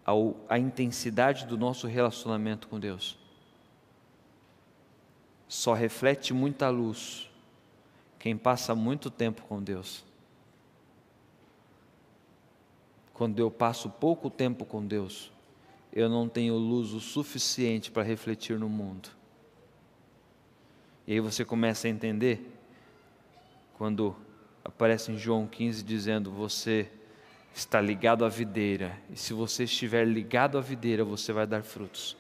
ao, 0.04 0.36
à 0.50 0.58
intensidade 0.58 1.46
do 1.46 1.58
nosso 1.58 1.88
relacionamento 1.88 2.68
com 2.68 2.80
Deus. 2.80 3.18
Só 5.48 5.74
reflete 5.74 6.34
muita 6.34 6.70
luz 6.70 7.30
quem 8.20 8.36
passa 8.36 8.74
muito 8.74 9.10
tempo 9.10 9.44
com 9.44 9.62
Deus. 9.62 10.04
Quando 13.14 13.38
eu 13.38 13.52
passo 13.52 13.90
pouco 13.90 14.30
tempo 14.30 14.66
com 14.66 14.86
Deus, 14.86 15.32
eu 15.96 16.10
não 16.10 16.28
tenho 16.28 16.56
luz 16.56 16.92
o 16.92 17.00
suficiente 17.00 17.92
para 17.92 18.02
refletir 18.02 18.58
no 18.58 18.68
mundo. 18.68 19.10
E 21.06 21.14
aí 21.14 21.20
você 21.20 21.46
começa 21.46 21.88
a 21.88 21.90
entender, 21.90 22.52
quando 23.78 24.16
aparece 24.66 25.12
em 25.12 25.18
João 25.18 25.46
15 25.46 25.84
dizendo: 25.84 26.32
Você 26.32 26.90
está 27.54 27.80
ligado 27.80 28.26
à 28.26 28.30
videira, 28.30 28.98
e 29.12 29.16
se 29.16 29.34
você 29.34 29.66
estiver 29.66 30.04
ligado 30.08 30.58
à 30.58 30.62
videira, 30.62 31.06
você 31.06 31.32
vai 31.32 31.46
dar 31.46 31.62
frutos. 31.62 32.18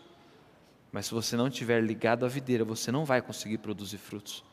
Mas 0.92 1.08
se 1.08 1.14
você 1.14 1.36
não 1.36 1.48
estiver 1.48 1.82
ligado 1.82 2.26
à 2.26 2.30
videira, 2.30 2.64
você 2.64 2.92
não 2.92 3.04
vai 3.04 3.24
conseguir 3.24 3.58
produzir 3.58 3.98
frutos. 3.98 4.44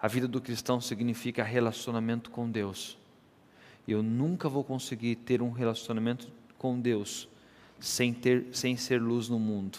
A 0.00 0.08
vida 0.08 0.26
do 0.26 0.40
cristão 0.40 0.80
significa 0.80 1.42
relacionamento 1.42 2.30
com 2.30 2.50
Deus. 2.50 2.96
Eu 3.86 4.02
nunca 4.02 4.48
vou 4.48 4.64
conseguir 4.64 5.16
ter 5.16 5.42
um 5.42 5.50
relacionamento 5.50 6.32
com 6.56 6.80
Deus 6.80 7.28
sem, 7.80 8.12
ter, 8.12 8.46
sem 8.52 8.76
ser 8.76 9.00
luz 9.00 9.28
no 9.28 9.38
mundo. 9.38 9.78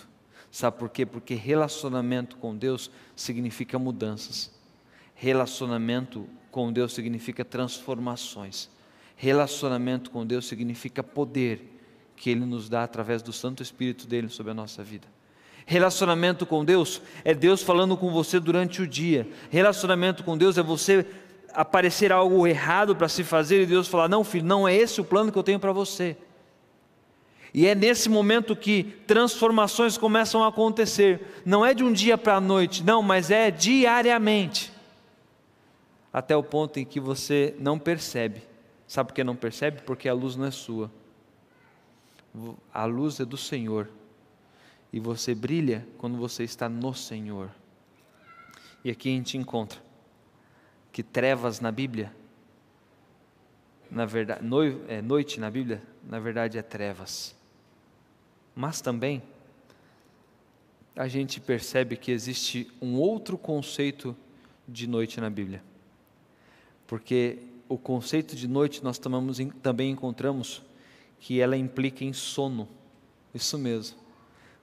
Sabe 0.52 0.78
por 0.78 0.90
quê? 0.90 1.06
Porque 1.06 1.36
relacionamento 1.36 2.38
com 2.38 2.56
Deus 2.56 2.90
significa 3.16 3.78
mudanças. 3.78 4.52
Relacionamento 5.14 6.28
com 6.52 6.72
Deus 6.72 6.94
significa 6.94 7.46
transformações. 7.46 8.70
Relacionamento 9.16 10.10
com 10.10 10.26
Deus 10.26 10.48
significa 10.48 11.04
poder 11.04 11.78
que 12.16 12.30
Ele 12.30 12.46
nos 12.46 12.68
dá 12.68 12.84
através 12.84 13.22
do 13.22 13.32
Santo 13.32 13.62
Espírito 13.62 14.08
dele 14.08 14.30
sobre 14.30 14.52
a 14.52 14.56
nossa 14.56 14.84
vida. 14.84 15.08
Relacionamento 15.66 16.46
com 16.46 16.66
Deus 16.66 17.02
é 17.24 17.34
Deus 17.34 17.62
falando 17.62 17.96
com 17.96 18.10
você 18.12 18.40
durante 18.40 18.82
o 18.82 18.88
dia. 18.88 19.28
Relacionamento 19.52 20.24
com 20.24 20.38
Deus 20.38 20.58
é 20.58 20.64
você 20.64 21.06
aparecer 21.54 22.12
algo 22.12 22.48
errado 22.48 22.96
para 22.96 23.08
se 23.08 23.24
fazer 23.24 23.62
e 23.62 23.66
Deus 23.66 23.88
falar: 23.88 24.08
Não, 24.08 24.24
filho, 24.24 24.46
não 24.46 24.68
é 24.68 24.76
esse 24.76 25.00
o 25.00 25.06
plano 25.06 25.32
que 25.32 25.38
eu 25.38 25.44
tenho 25.44 25.60
para 25.60 25.72
você. 25.72 26.18
E 27.54 27.66
é 27.66 27.74
nesse 27.74 28.10
momento 28.10 28.56
que 28.56 28.84
transformações 29.08 29.98
começam 29.98 30.44
a 30.44 30.50
acontecer. 30.50 31.42
Não 31.46 31.66
é 31.66 31.74
de 31.74 31.84
um 31.84 31.92
dia 31.92 32.18
para 32.18 32.36
a 32.36 32.42
noite, 32.42 32.84
não, 32.84 33.02
mas 33.02 33.32
é 33.32 33.50
diariamente. 33.50 34.72
Até 36.14 36.36
o 36.36 36.44
ponto 36.44 36.80
em 36.80 36.86
que 36.86 37.00
você 37.00 37.56
não 37.60 37.78
percebe 37.80 38.50
Sabe 38.90 39.10
por 39.10 39.14
que 39.14 39.24
não 39.24 39.36
percebe? 39.36 39.84
Porque 39.84 40.10
a 40.10 40.14
luz 40.14 40.36
não 40.36 40.46
é 40.46 40.52
sua. 40.52 40.92
A 42.74 42.86
luz 42.86 43.20
é 43.20 43.26
do 43.26 43.38
Senhor. 43.38 43.88
E 44.92 45.00
você 45.00 45.36
brilha 45.36 45.88
quando 46.00 46.18
você 46.18 46.44
está 46.44 46.68
no 46.68 46.92
Senhor. 46.96 47.52
E 48.84 48.90
aqui 48.90 49.10
a 49.10 49.12
gente 49.12 49.38
encontra 49.38 49.80
que 50.92 51.04
trevas 51.04 51.60
na 51.60 51.72
Bíblia, 51.72 52.12
na 53.92 54.08
verdade, 54.08 54.42
é, 54.88 55.04
noite 55.04 55.40
na 55.40 55.52
Bíblia, 55.52 55.84
na 56.04 56.20
verdade 56.20 56.58
é 56.58 56.64
trevas. 56.64 57.36
Mas 58.60 58.82
também 58.82 59.24
a 60.94 61.08
gente 61.08 61.40
percebe 61.40 61.96
que 61.96 62.12
existe 62.12 62.70
um 62.82 62.96
outro 62.96 63.38
conceito 63.38 64.14
de 64.68 64.86
noite 64.86 65.22
na 65.22 65.30
Bíblia. 65.30 65.64
Porque 66.86 67.40
o 67.70 67.78
conceito 67.78 68.36
de 68.36 68.50
noite 68.50 68.84
nós 68.84 69.00
tomamos, 69.00 69.38
também 69.64 69.92
encontramos 69.92 70.62
que 71.22 71.40
ela 71.40 71.56
implica 71.56 72.04
em 72.04 72.12
sono. 72.12 72.68
Isso 73.34 73.58
mesmo. 73.58 73.98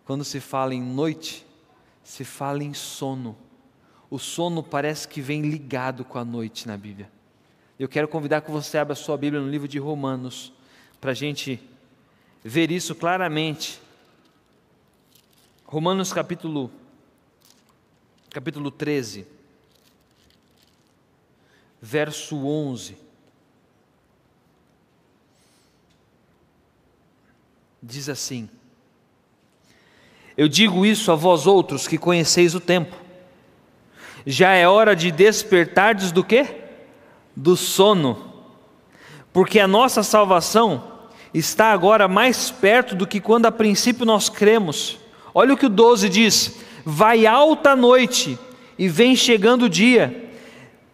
Quando 0.04 0.24
se 0.24 0.40
fala 0.40 0.74
em 0.74 0.82
noite, 0.82 1.46
se 2.04 2.22
fala 2.22 2.62
em 2.62 2.74
sono. 2.74 3.34
O 4.10 4.18
sono 4.18 4.62
parece 4.62 5.08
que 5.08 5.22
vem 5.22 5.40
ligado 5.40 6.04
com 6.04 6.18
a 6.18 6.24
noite 6.24 6.68
na 6.68 6.76
Bíblia. 6.76 7.10
Eu 7.78 7.88
quero 7.88 8.08
convidar 8.08 8.42
que 8.42 8.50
você 8.50 8.76
abra 8.76 8.92
a 8.92 8.96
sua 8.96 9.16
Bíblia 9.16 9.40
no 9.40 9.48
livro 9.48 9.66
de 9.66 9.78
Romanos, 9.78 10.52
para 11.00 11.12
a 11.12 11.14
gente 11.14 11.58
ver 12.44 12.70
isso 12.70 12.94
claramente. 12.94 13.85
Romanos 15.68 16.12
capítulo 16.12 16.70
capítulo 18.30 18.70
13, 18.70 19.26
verso 21.82 22.36
11. 22.36 22.96
Diz 27.82 28.08
assim: 28.08 28.48
Eu 30.36 30.46
digo 30.46 30.86
isso 30.86 31.10
a 31.10 31.16
vós 31.16 31.48
outros 31.48 31.88
que 31.88 31.98
conheceis 31.98 32.54
o 32.54 32.60
tempo. 32.60 32.94
Já 34.24 34.52
é 34.52 34.68
hora 34.68 34.94
de 34.94 35.10
despertardes 35.10 36.12
do 36.12 36.22
quê? 36.22 36.62
Do 37.34 37.56
sono. 37.56 38.44
Porque 39.32 39.58
a 39.58 39.66
nossa 39.66 40.04
salvação 40.04 41.00
está 41.34 41.72
agora 41.72 42.06
mais 42.06 42.52
perto 42.52 42.94
do 42.94 43.04
que 43.04 43.20
quando 43.20 43.46
a 43.46 43.52
princípio 43.52 44.06
nós 44.06 44.28
cremos. 44.28 45.04
Olha 45.38 45.52
o 45.52 45.56
que 45.58 45.66
o 45.66 45.68
12 45.68 46.08
diz: 46.08 46.56
Vai 46.82 47.26
alta 47.26 47.76
noite 47.76 48.38
e 48.78 48.88
vem 48.88 49.14
chegando 49.14 49.66
o 49.66 49.68
dia. 49.68 50.30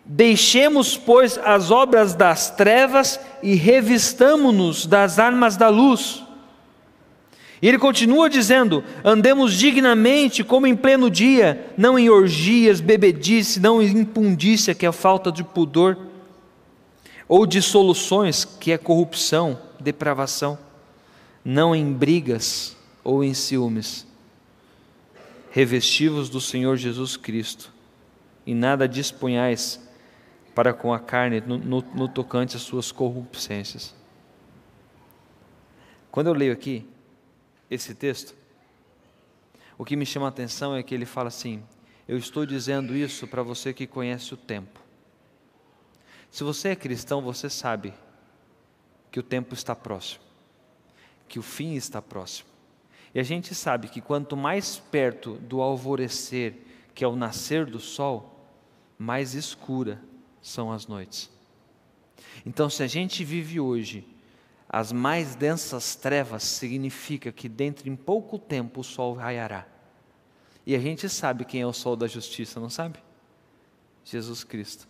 Deixemos, 0.05 0.96
pois, 0.96 1.38
as 1.38 1.70
obras 1.70 2.12
das 2.12 2.50
trevas 2.50 3.20
e 3.40 3.55
revistamo-nos 3.55 4.85
das 4.85 5.20
armas 5.20 5.57
da 5.57 5.68
luz. 5.68 6.24
E 7.62 7.68
ele 7.68 7.78
continua 7.78 8.28
dizendo: 8.28 8.83
andemos 9.05 9.55
dignamente, 9.55 10.42
como 10.42 10.66
em 10.66 10.74
pleno 10.74 11.09
dia, 11.09 11.64
não 11.78 11.96
em 11.96 12.11
orgias, 12.11 12.81
bebedice, 12.81 13.61
não 13.61 13.81
em 13.81 13.96
impundícia, 13.96 14.74
que 14.74 14.85
é 14.85 14.88
a 14.88 14.92
falta 14.92 15.31
de 15.31 15.44
pudor, 15.44 15.96
ou 17.28 17.46
de 17.46 17.62
soluções, 17.62 18.44
que 18.44 18.72
é 18.72 18.76
corrupção, 18.76 19.57
depravação, 19.78 20.59
não 21.44 21.76
em 21.76 21.92
brigas 21.92 22.76
ou 23.05 23.22
em 23.22 23.35
ciúmes. 23.35 24.11
Revestivos 25.54 26.30
do 26.30 26.40
Senhor 26.40 26.78
Jesus 26.78 27.14
Cristo, 27.14 27.70
e 28.46 28.54
nada 28.54 28.88
disponhais 28.88 29.86
para 30.54 30.72
com 30.72 30.94
a 30.94 30.98
carne 30.98 31.42
no, 31.42 31.58
no, 31.58 31.82
no 31.82 32.08
tocante 32.08 32.56
às 32.56 32.62
suas 32.62 32.90
corrupçências. 32.90 33.94
Quando 36.10 36.28
eu 36.28 36.32
leio 36.32 36.54
aqui, 36.54 36.88
esse 37.70 37.94
texto, 37.94 38.34
o 39.76 39.84
que 39.84 39.94
me 39.94 40.06
chama 40.06 40.24
a 40.24 40.30
atenção 40.30 40.74
é 40.74 40.82
que 40.82 40.94
ele 40.94 41.04
fala 41.04 41.28
assim: 41.28 41.62
Eu 42.08 42.16
estou 42.16 42.46
dizendo 42.46 42.96
isso 42.96 43.26
para 43.26 43.42
você 43.42 43.74
que 43.74 43.86
conhece 43.86 44.32
o 44.32 44.38
tempo. 44.38 44.80
Se 46.30 46.42
você 46.42 46.70
é 46.70 46.76
cristão, 46.76 47.20
você 47.20 47.50
sabe 47.50 47.92
que 49.10 49.20
o 49.20 49.22
tempo 49.22 49.52
está 49.52 49.76
próximo, 49.76 50.24
que 51.28 51.38
o 51.38 51.42
fim 51.42 51.74
está 51.74 52.00
próximo. 52.00 52.51
E 53.14 53.20
a 53.20 53.22
gente 53.22 53.55
sabe 53.55 53.88
que 53.88 54.01
quanto 54.01 54.37
mais 54.37 54.79
perto 54.79 55.35
do 55.35 55.61
alvorecer, 55.61 56.55
que 56.94 57.05
é 57.05 57.09
o 57.09 57.16
nascer 57.16 57.66
do 57.66 57.79
sol, 57.79 58.48
mais 58.98 59.35
escura 59.35 60.01
são 60.40 60.72
as 60.72 60.87
noites. 60.87 61.31
Então, 62.46 62.70
se 62.70 62.83
a 62.83 62.87
gente 62.87 63.25
vive 63.25 63.61
hoje 63.61 64.07
as 64.72 64.90
mais 64.90 65.35
densas 65.35 65.94
trevas 65.94 66.42
significa 66.42 67.31
que 67.31 67.46
dentro 67.46 67.90
em 67.90 67.94
pouco 67.94 68.38
tempo 68.38 68.81
o 68.81 68.85
sol 68.85 69.12
raiará. 69.12 69.66
E 70.64 70.75
a 70.75 70.79
gente 70.79 71.11
sabe 71.11 71.44
quem 71.44 71.61
é 71.61 71.66
o 71.66 71.75
sol 71.75 71.94
da 71.94 72.07
justiça, 72.07 72.59
não 72.59 72.70
sabe? 72.70 72.98
Jesus 74.03 74.42
Cristo. 74.42 74.88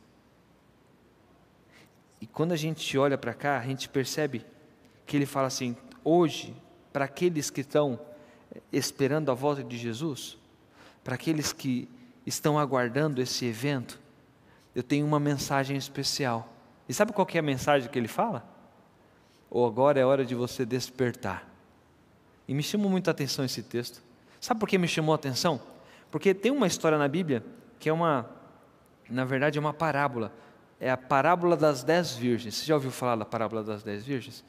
E 2.21 2.27
quando 2.29 2.53
a 2.53 2.57
gente 2.57 2.97
olha 2.97 3.19
para 3.19 3.35
cá, 3.35 3.59
a 3.59 3.67
gente 3.67 3.89
percebe 3.89 4.47
que 5.05 5.17
ele 5.17 5.27
fala 5.27 5.49
assim: 5.49 5.77
hoje, 6.05 6.55
para 6.93 7.07
aqueles 7.07 7.51
que 7.51 7.63
estão 7.63 7.99
esperando 8.73 9.31
a 9.31 9.35
volta 9.35 9.62
de 9.62 9.77
Jesus, 9.77 10.38
para 11.03 11.15
aqueles 11.15 11.53
que 11.53 11.88
estão 12.27 12.59
aguardando 12.59 13.21
esse 13.21 13.45
evento, 13.45 14.01
eu 14.75 14.83
tenho 14.83 15.07
uma 15.07 15.21
mensagem 15.21 15.77
especial. 15.77 16.53
E 16.88 16.95
sabe 16.95 17.12
qual 17.12 17.27
é 17.33 17.38
a 17.38 17.43
mensagem 17.43 17.88
que 17.88 17.99
ele 17.99 18.09
fala? 18.09 18.53
ou 19.55 19.67
agora 19.67 20.01
é 20.01 20.05
hora 20.05 20.25
de 20.25 20.35
você 20.35 20.65
despertar. 20.65 21.47
E 22.49 22.55
me 22.55 22.62
chamou 22.62 22.91
muito 22.91 23.11
atenção 23.11 23.45
esse 23.45 23.62
texto. 23.62 24.03
Sabe 24.41 24.59
por 24.59 24.67
que 24.67 24.79
me 24.79 24.88
chamou 24.88 25.12
a 25.12 25.17
atenção? 25.17 25.61
Porque 26.11 26.33
tem 26.33 26.51
uma 26.51 26.67
história 26.67 26.97
na 26.97 27.07
Bíblia 27.07 27.45
que 27.79 27.91
é 27.91 27.93
uma, 27.93 28.31
na 29.11 29.27
verdade, 29.27 29.59
é 29.59 29.61
uma 29.61 29.75
parábola. 29.75 30.33
É 30.81 30.91
a 30.91 30.97
parábola 30.97 31.55
das 31.55 31.85
dez 31.85 32.15
virgens. 32.15 32.55
Você 32.55 32.65
já 32.65 32.75
ouviu 32.75 32.91
falar 32.91 33.17
da 33.17 33.27
parábola 33.27 33.62
das 33.62 33.83
dez 33.83 34.03
virgens? 34.07 34.43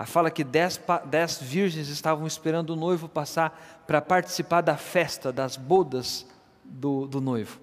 A 0.00 0.06
fala 0.06 0.30
que 0.32 0.42
dez, 0.42 0.80
dez 1.04 1.38
virgens 1.38 1.88
estavam 1.88 2.26
esperando 2.26 2.70
o 2.70 2.76
noivo 2.76 3.06
passar 3.06 3.84
para 3.86 4.00
participar 4.00 4.62
da 4.62 4.76
festa, 4.76 5.30
das 5.30 5.56
bodas 5.58 6.26
do, 6.64 7.06
do 7.06 7.20
noivo. 7.20 7.60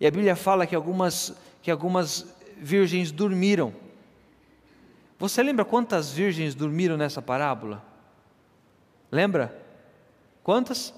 E 0.00 0.06
a 0.06 0.10
Bíblia 0.10 0.34
fala 0.34 0.66
que 0.66 0.74
algumas, 0.74 1.32
que 1.62 1.70
algumas 1.70 2.26
virgens 2.58 3.12
dormiram 3.12 3.72
você 5.18 5.42
lembra 5.42 5.64
quantas 5.64 6.12
virgens 6.12 6.54
dormiram 6.54 6.96
nessa 6.96 7.20
parábola? 7.20 7.82
Lembra? 9.10 9.60
Quantas? 10.44 10.94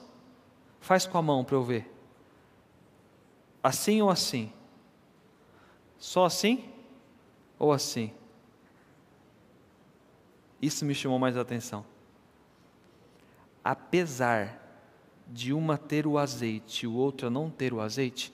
Faz 0.79 1.07
com 1.07 1.17
a 1.17 1.23
mão 1.23 1.43
para 1.43 1.57
eu 1.57 1.63
ver. 1.63 1.91
Assim 3.63 4.03
ou 4.03 4.11
assim? 4.11 4.53
Só 5.99 6.27
assim 6.27 6.65
ou 7.59 7.73
assim? 7.73 8.13
Isso 10.61 10.85
me 10.85 10.95
chamou 10.95 11.19
mais 11.19 11.37
a 11.37 11.41
atenção. 11.41 11.85
Apesar 13.63 14.59
de 15.27 15.53
uma 15.53 15.79
ter 15.79 16.07
o 16.07 16.19
azeite 16.19 16.85
e 16.85 16.89
o 16.89 16.95
outro 16.95 17.31
não 17.31 17.51
ter 17.51 17.73
o 17.73 17.81
azeite, 17.81 18.33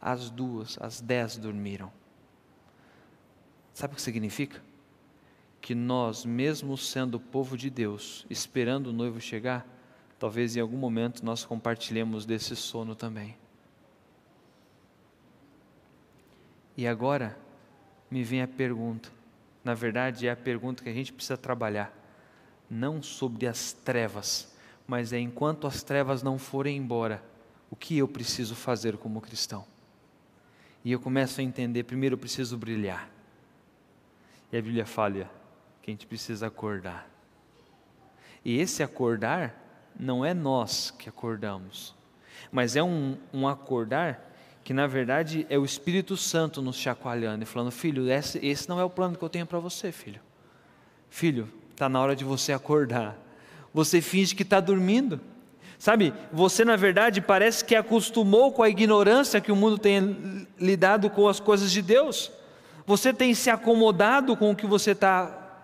as 0.00 0.30
duas, 0.30 0.76
as 0.80 1.00
dez 1.00 1.36
dormiram. 1.36 1.92
Sabe 3.72 3.92
o 3.92 3.96
que 3.96 4.02
significa? 4.02 4.60
que 5.66 5.74
nós, 5.74 6.24
mesmo 6.24 6.76
sendo 6.78 7.18
povo 7.18 7.56
de 7.56 7.68
Deus, 7.68 8.24
esperando 8.30 8.86
o 8.86 8.92
noivo 8.92 9.20
chegar, 9.20 9.66
talvez 10.16 10.54
em 10.54 10.60
algum 10.60 10.76
momento 10.76 11.24
nós 11.24 11.44
compartilhemos 11.44 12.24
desse 12.24 12.54
sono 12.54 12.94
também. 12.94 13.36
E 16.76 16.86
agora 16.86 17.36
me 18.08 18.22
vem 18.22 18.42
a 18.42 18.46
pergunta, 18.46 19.10
na 19.66 19.74
verdade 19.74 20.28
é 20.28 20.30
a 20.30 20.36
pergunta 20.36 20.84
que 20.84 20.88
a 20.88 20.92
gente 20.92 21.12
precisa 21.12 21.36
trabalhar, 21.36 21.92
não 22.70 23.02
sobre 23.02 23.48
as 23.48 23.72
trevas, 23.72 24.54
mas 24.86 25.12
é 25.12 25.18
enquanto 25.18 25.66
as 25.66 25.82
trevas 25.82 26.22
não 26.22 26.38
forem 26.38 26.76
embora, 26.76 27.20
o 27.68 27.74
que 27.74 27.98
eu 27.98 28.06
preciso 28.06 28.54
fazer 28.54 28.96
como 28.96 29.20
cristão? 29.20 29.66
E 30.84 30.92
eu 30.92 31.00
começo 31.00 31.40
a 31.40 31.42
entender, 31.42 31.82
primeiro 31.82 32.14
eu 32.14 32.18
preciso 32.18 32.56
brilhar. 32.56 33.10
E 34.52 34.56
a 34.56 34.62
Bíblia 34.62 34.86
fala, 34.86 35.28
que 35.82 35.90
a 35.90 35.92
gente 35.92 36.06
precisa 36.06 36.46
acordar. 36.46 37.10
E 38.44 38.60
esse 38.60 38.84
acordar 38.84 39.52
não 39.98 40.24
é 40.24 40.32
nós 40.32 40.92
que 40.92 41.08
acordamos, 41.08 41.92
mas 42.52 42.76
é 42.76 42.84
um, 42.84 43.18
um 43.34 43.48
acordar 43.48 44.32
que 44.66 44.74
na 44.74 44.88
verdade 44.88 45.46
é 45.48 45.56
o 45.56 45.64
Espírito 45.64 46.16
Santo 46.16 46.60
nos 46.60 46.74
chacoalhando 46.74 47.44
e 47.44 47.46
falando: 47.46 47.70
Filho, 47.70 48.10
esse, 48.10 48.44
esse 48.44 48.68
não 48.68 48.80
é 48.80 48.84
o 48.84 48.90
plano 48.90 49.16
que 49.16 49.22
eu 49.22 49.28
tenho 49.28 49.46
para 49.46 49.60
você, 49.60 49.92
filho. 49.92 50.18
Filho, 51.08 51.48
está 51.70 51.88
na 51.88 52.00
hora 52.00 52.16
de 52.16 52.24
você 52.24 52.52
acordar. 52.52 53.16
Você 53.72 54.00
finge 54.00 54.34
que 54.34 54.42
está 54.42 54.58
dormindo. 54.58 55.20
Sabe, 55.78 56.12
você 56.32 56.64
na 56.64 56.74
verdade 56.74 57.20
parece 57.20 57.64
que 57.64 57.76
acostumou 57.76 58.50
com 58.50 58.60
a 58.60 58.68
ignorância 58.68 59.40
que 59.40 59.52
o 59.52 59.56
mundo 59.56 59.78
tem 59.78 60.48
lidado 60.58 61.10
com 61.10 61.28
as 61.28 61.38
coisas 61.38 61.70
de 61.70 61.80
Deus. 61.80 62.32
Você 62.84 63.12
tem 63.12 63.34
se 63.34 63.48
acomodado 63.48 64.36
com 64.36 64.50
o 64.50 64.56
que 64.56 64.66
você 64.66 64.90
está 64.90 65.62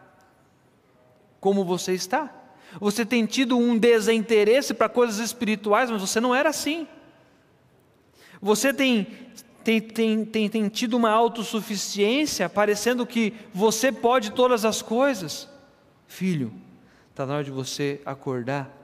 como 1.40 1.64
você 1.64 1.92
está. 1.92 2.32
Você 2.78 3.04
tem 3.04 3.26
tido 3.26 3.58
um 3.58 3.76
desinteresse 3.76 4.72
para 4.72 4.88
coisas 4.88 5.18
espirituais, 5.18 5.90
mas 5.90 6.00
você 6.00 6.20
não 6.20 6.32
era 6.32 6.50
assim. 6.50 6.86
Você 8.42 8.74
tem, 8.74 9.04
tem, 9.62 9.80
tem, 9.80 10.24
tem, 10.24 10.48
tem 10.48 10.68
tido 10.68 10.96
uma 10.96 11.10
autossuficiência, 11.10 12.48
parecendo 12.48 13.06
que 13.06 13.32
você 13.54 13.92
pode 13.92 14.32
todas 14.32 14.64
as 14.64 14.82
coisas. 14.82 15.48
Filho, 16.06 16.52
está 17.10 17.24
na 17.24 17.34
hora 17.34 17.44
de 17.44 17.52
você 17.52 18.00
acordar 18.04 18.76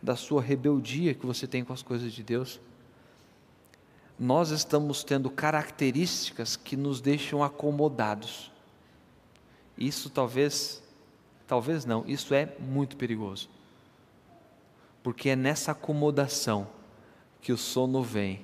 da 0.00 0.14
sua 0.14 0.40
rebeldia 0.40 1.14
que 1.14 1.26
você 1.26 1.46
tem 1.46 1.64
com 1.64 1.72
as 1.72 1.82
coisas 1.82 2.12
de 2.12 2.22
Deus. 2.22 2.60
Nós 4.18 4.50
estamos 4.50 5.02
tendo 5.02 5.28
características 5.28 6.54
que 6.54 6.76
nos 6.76 7.00
deixam 7.00 7.42
acomodados. 7.42 8.52
Isso 9.76 10.08
talvez 10.08 10.84
Talvez 11.46 11.84
não, 11.84 12.04
isso 12.06 12.34
é 12.34 12.54
muito 12.58 12.96
perigoso. 12.96 13.48
Porque 15.02 15.30
é 15.30 15.36
nessa 15.36 15.72
acomodação 15.72 16.66
que 17.40 17.52
o 17.52 17.58
sono 17.58 18.02
vem. 18.02 18.43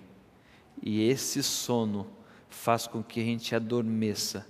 E 0.82 1.08
esse 1.08 1.42
sono 1.42 2.06
faz 2.48 2.86
com 2.86 3.02
que 3.02 3.20
a 3.20 3.24
gente 3.24 3.54
adormeça, 3.54 4.46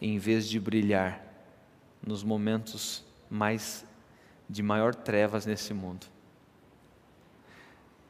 em 0.00 0.18
vez 0.18 0.48
de 0.48 0.60
brilhar 0.60 1.24
nos 2.04 2.22
momentos 2.22 3.04
mais 3.28 3.84
de 4.48 4.62
maior 4.62 4.94
trevas 4.94 5.44
nesse 5.44 5.74
mundo. 5.74 6.06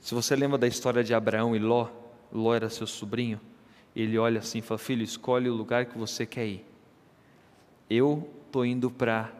Se 0.01 0.14
você 0.14 0.37
lembra 0.37 0.59
da 0.59 0.66
história 0.66 1.03
de 1.03 1.12
Abraão 1.12 1.57
e 1.57 1.59
Ló, 1.59 1.88
Ló 2.31 2.55
era 2.55 2.68
seu 2.68 2.87
sobrinho, 2.87 3.40
ele 3.97 4.16
olha 4.18 4.38
assim 4.38 4.59
e 4.59 4.62
fala: 4.62 4.79
Filho, 4.79 5.03
escolhe 5.03 5.49
o 5.49 5.55
lugar 5.55 5.87
que 5.87 5.99
você 5.99 6.25
quer 6.25 6.47
ir. 6.47 6.66
Eu 7.90 8.31
estou 8.47 8.64
indo 8.64 8.90
para 8.90 9.33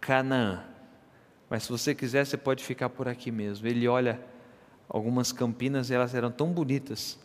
Canaã, 0.00 0.64
mas 1.48 1.64
se 1.64 1.70
você 1.70 1.94
quiser, 1.94 2.26
você 2.26 2.36
pode 2.36 2.64
ficar 2.64 2.88
por 2.88 3.06
aqui 3.06 3.30
mesmo. 3.30 3.66
Ele 3.66 3.86
olha 3.86 4.20
algumas 4.88 5.32
campinas 5.32 5.90
elas 5.90 6.14
eram 6.14 6.30
tão 6.30 6.52
bonitas, 6.52 7.18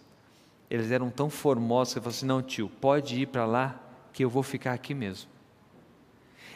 eles 0.69 0.91
eram 0.91 1.09
tão 1.09 1.29
formosas, 1.29 1.95
ele 1.95 2.03
falou 2.03 2.15
assim: 2.15 2.25
Não, 2.25 2.41
tio, 2.41 2.69
pode 2.81 3.21
ir 3.21 3.27
para 3.27 3.45
lá 3.45 3.79
que 4.13 4.23
eu 4.23 4.29
vou 4.29 4.43
ficar 4.43 4.73
aqui 4.73 4.93
mesmo. 4.93 5.29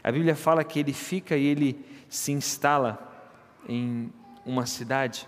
A 0.03 0.11
Bíblia 0.11 0.35
fala 0.35 0.63
que 0.63 0.79
ele 0.79 0.93
fica 0.93 1.35
e 1.35 1.45
ele 1.45 1.85
se 2.07 2.31
instala 2.31 3.11
em 3.67 4.11
uma 4.45 4.65
cidade 4.65 5.27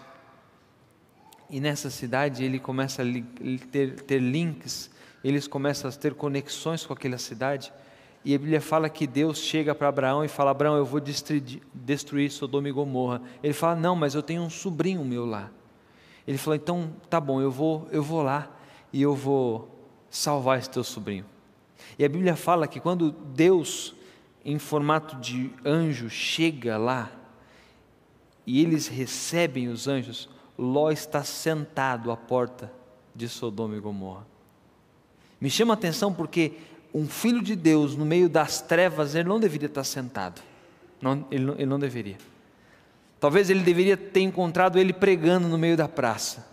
e 1.50 1.60
nessa 1.60 1.90
cidade 1.90 2.44
ele 2.44 2.60
começa 2.60 3.02
a 3.02 3.06
ter, 3.72 4.02
ter 4.02 4.20
links, 4.20 4.92
eles 5.24 5.48
começam 5.48 5.90
a 5.90 5.94
ter 5.94 6.14
conexões 6.14 6.86
com 6.86 6.94
aquela 6.94 7.18
cidade. 7.18 7.72
E 8.26 8.36
a 8.36 8.38
Bíblia 8.38 8.60
fala 8.60 8.90
que 8.90 9.08
Deus 9.08 9.40
chega 9.40 9.74
para 9.74 9.88
Abraão 9.88 10.26
e 10.26 10.28
fala: 10.28 10.52
Abraão, 10.52 10.76
eu 10.76 10.86
vou 10.86 11.00
destruir 11.00 12.32
Sodoma 12.32 12.68
e 12.68 12.72
Gomorra. 12.72 13.22
Ele 13.42 13.54
fala: 13.54 13.76
Não, 13.76 13.96
mas 13.96 14.14
eu 14.14 14.22
tenho 14.22 14.42
um 14.42 14.50
sobrinho 14.50 15.06
meu 15.06 15.26
lá. 15.26 15.50
Ele 16.28 16.38
falou: 16.38 16.56
Então, 16.56 16.94
tá 17.10 17.20
bom, 17.20 17.42
eu 17.42 17.50
vou, 17.50 17.88
eu 17.92 18.04
vou 18.04 18.22
lá 18.22 18.52
e 18.92 19.02
eu 19.02 19.16
vou 19.16 19.74
salvar 20.10 20.60
esse 20.60 20.70
teu 20.70 20.84
sobrinho. 20.84 21.26
E 21.98 22.04
a 22.04 22.10
Bíblia 22.10 22.36
fala 22.36 22.68
que 22.68 22.80
quando 22.80 23.12
Deus, 23.12 23.96
em 24.44 24.60
formato 24.60 25.16
de 25.18 25.52
anjo, 25.66 26.10
chega 26.10 26.78
lá 26.78 27.12
e 28.46 28.62
eles 28.62 28.88
recebem 28.88 29.68
os 29.70 29.88
anjos, 29.88 30.30
Ló 30.58 30.90
está 30.90 31.24
sentado 31.24 32.12
à 32.12 32.18
porta 32.18 32.72
de 33.16 33.30
Sodoma 33.30 33.76
e 33.76 33.80
Gomorra. 33.80 34.26
Me 35.40 35.50
chama 35.50 35.74
a 35.74 35.76
atenção 35.76 36.14
porque 36.14 36.54
um 36.94 37.08
filho 37.08 37.42
de 37.44 37.56
Deus 37.56 37.96
no 37.96 38.06
meio 38.06 38.28
das 38.28 38.60
trevas, 38.62 39.14
ele 39.14 39.30
não 39.30 39.40
deveria 39.40 39.68
estar 39.68 39.84
sentado. 39.84 40.42
Não, 41.00 41.26
ele, 41.30 41.46
não, 41.46 41.54
ele 41.54 41.66
não 41.66 41.78
deveria. 41.78 42.18
Talvez 43.20 43.50
ele 43.50 43.62
deveria 43.62 43.98
ter 43.98 44.22
encontrado 44.22 44.78
ele 44.78 44.94
pregando 44.94 45.48
no 45.48 45.58
meio 45.58 45.76
da 45.76 45.88
praça, 45.88 46.48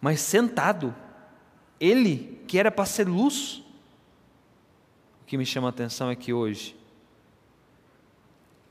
mas 0.00 0.20
sentado, 0.20 0.94
ele 1.78 2.42
que 2.48 2.58
era 2.58 2.70
para 2.70 2.84
ser 2.84 3.08
luz. 3.08 3.62
O 5.22 5.26
que 5.26 5.38
me 5.38 5.46
chama 5.46 5.68
a 5.68 5.70
atenção 5.70 6.10
é 6.10 6.16
que 6.16 6.32
hoje, 6.32 6.76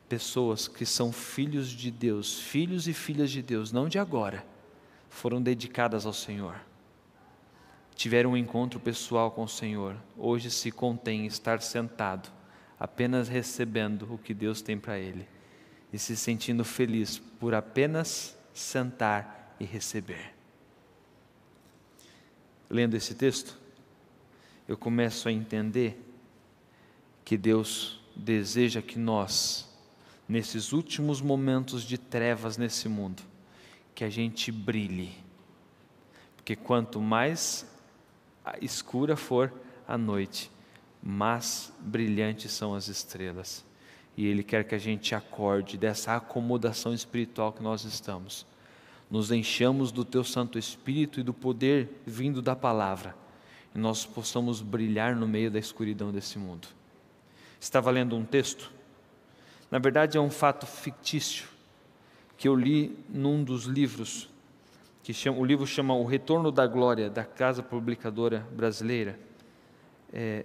pessoas 0.09 0.67
que 0.67 0.85
são 0.85 1.13
filhos 1.13 1.69
de 1.69 1.89
Deus, 1.89 2.39
filhos 2.39 2.87
e 2.87 2.93
filhas 2.93 3.31
de 3.31 3.41
Deus, 3.41 3.71
não 3.71 3.87
de 3.87 3.97
agora, 3.97 4.45
foram 5.09 5.41
dedicadas 5.41 6.05
ao 6.05 6.13
Senhor. 6.13 6.55
Tiveram 7.95 8.31
um 8.31 8.37
encontro 8.37 8.79
pessoal 8.79 9.31
com 9.31 9.43
o 9.43 9.49
Senhor. 9.49 9.95
Hoje 10.17 10.51
se 10.51 10.71
contém 10.71 11.25
estar 11.25 11.61
sentado, 11.61 12.29
apenas 12.77 13.29
recebendo 13.29 14.13
o 14.13 14.17
que 14.17 14.33
Deus 14.33 14.61
tem 14.61 14.77
para 14.77 14.99
ele 14.99 15.38
e 15.91 15.97
se 15.97 16.15
sentindo 16.15 16.63
feliz 16.63 17.19
por 17.39 17.53
apenas 17.53 18.37
sentar 18.53 19.55
e 19.59 19.65
receber. 19.65 20.33
Lendo 22.69 22.95
esse 22.95 23.15
texto, 23.15 23.57
eu 24.67 24.77
começo 24.77 25.27
a 25.27 25.31
entender 25.31 25.99
que 27.25 27.37
Deus 27.37 27.99
deseja 28.15 28.81
que 28.81 28.99
nós, 28.99 29.67
nesses 30.27 30.71
últimos 30.71 31.21
momentos 31.21 31.83
de 31.83 31.97
trevas 31.97 32.57
nesse 32.57 32.87
mundo, 32.87 33.23
que 33.95 34.03
a 34.03 34.09
gente 34.09 34.51
brilhe. 34.51 35.11
Porque 36.35 36.55
quanto 36.55 37.01
mais 37.01 37.65
escura 38.61 39.15
for 39.15 39.51
a 39.87 39.97
noite, 39.97 40.51
mais 41.01 41.73
brilhantes 41.79 42.51
são 42.51 42.75
as 42.75 42.87
estrelas. 42.87 43.65
E 44.19 44.27
Ele 44.27 44.43
quer 44.43 44.65
que 44.65 44.75
a 44.75 44.77
gente 44.77 45.15
acorde 45.15 45.77
dessa 45.77 46.17
acomodação 46.17 46.93
espiritual 46.93 47.53
que 47.53 47.63
nós 47.63 47.85
estamos. 47.85 48.45
Nos 49.09 49.31
enchamos 49.31 49.93
do 49.93 50.03
Teu 50.03 50.25
Santo 50.25 50.59
Espírito 50.59 51.21
e 51.21 51.23
do 51.23 51.33
poder 51.33 52.01
vindo 52.05 52.41
da 52.41 52.53
palavra. 52.53 53.15
E 53.73 53.79
nós 53.79 54.05
possamos 54.05 54.61
brilhar 54.61 55.15
no 55.15 55.25
meio 55.25 55.49
da 55.49 55.57
escuridão 55.57 56.11
desse 56.11 56.37
mundo. 56.37 56.67
Estava 57.61 57.89
lendo 57.91 58.13
um 58.13 58.25
texto. 58.25 58.69
Na 59.71 59.79
verdade, 59.79 60.17
é 60.17 60.19
um 60.21 60.29
fato 60.29 60.67
fictício 60.67 61.47
que 62.37 62.45
eu 62.45 62.55
li 62.55 62.99
num 63.07 63.41
dos 63.41 63.63
livros, 63.63 64.29
que 65.01 65.13
chama, 65.13 65.37
o 65.37 65.45
livro 65.45 65.65
chama 65.65 65.95
O 65.95 66.03
Retorno 66.03 66.51
da 66.51 66.67
Glória, 66.67 67.09
da 67.09 67.23
Casa 67.23 67.63
Publicadora 67.63 68.45
Brasileira. 68.51 69.17
É, 70.11 70.43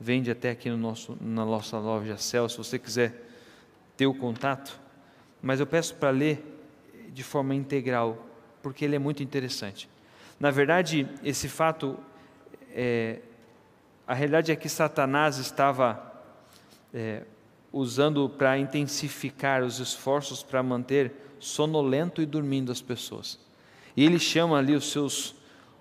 vende 0.00 0.30
até 0.30 0.50
aqui 0.50 0.70
no 0.70 0.78
nosso, 0.78 1.16
na 1.20 1.44
nossa 1.44 1.78
loja 1.78 2.16
Cel, 2.16 2.48
se 2.48 2.56
você 2.56 2.78
quiser 2.78 3.14
ter 3.98 4.06
o 4.06 4.14
contato. 4.14 4.80
Mas 5.42 5.60
eu 5.60 5.66
peço 5.66 5.94
para 5.94 6.08
ler 6.08 6.42
de 7.12 7.22
forma 7.22 7.54
integral, 7.54 8.26
porque 8.62 8.84
ele 8.84 8.96
é 8.96 8.98
muito 8.98 9.22
interessante. 9.22 9.90
Na 10.38 10.50
verdade, 10.50 11.06
esse 11.22 11.48
fato, 11.48 11.98
é, 12.70 13.18
a 14.06 14.14
realidade 14.14 14.50
é 14.50 14.56
que 14.56 14.70
Satanás 14.70 15.36
estava 15.36 16.10
é, 16.94 17.24
usando 17.70 18.26
para 18.28 18.58
intensificar 18.58 19.62
os 19.62 19.80
esforços 19.80 20.42
para 20.42 20.62
manter 20.62 21.12
sonolento 21.38 22.22
e 22.22 22.26
dormindo 22.26 22.72
as 22.72 22.80
pessoas. 22.80 23.38
E 23.94 24.04
ele 24.04 24.18
chama 24.18 24.56
ali 24.56 24.74
os 24.74 24.90
seus, 24.90 25.34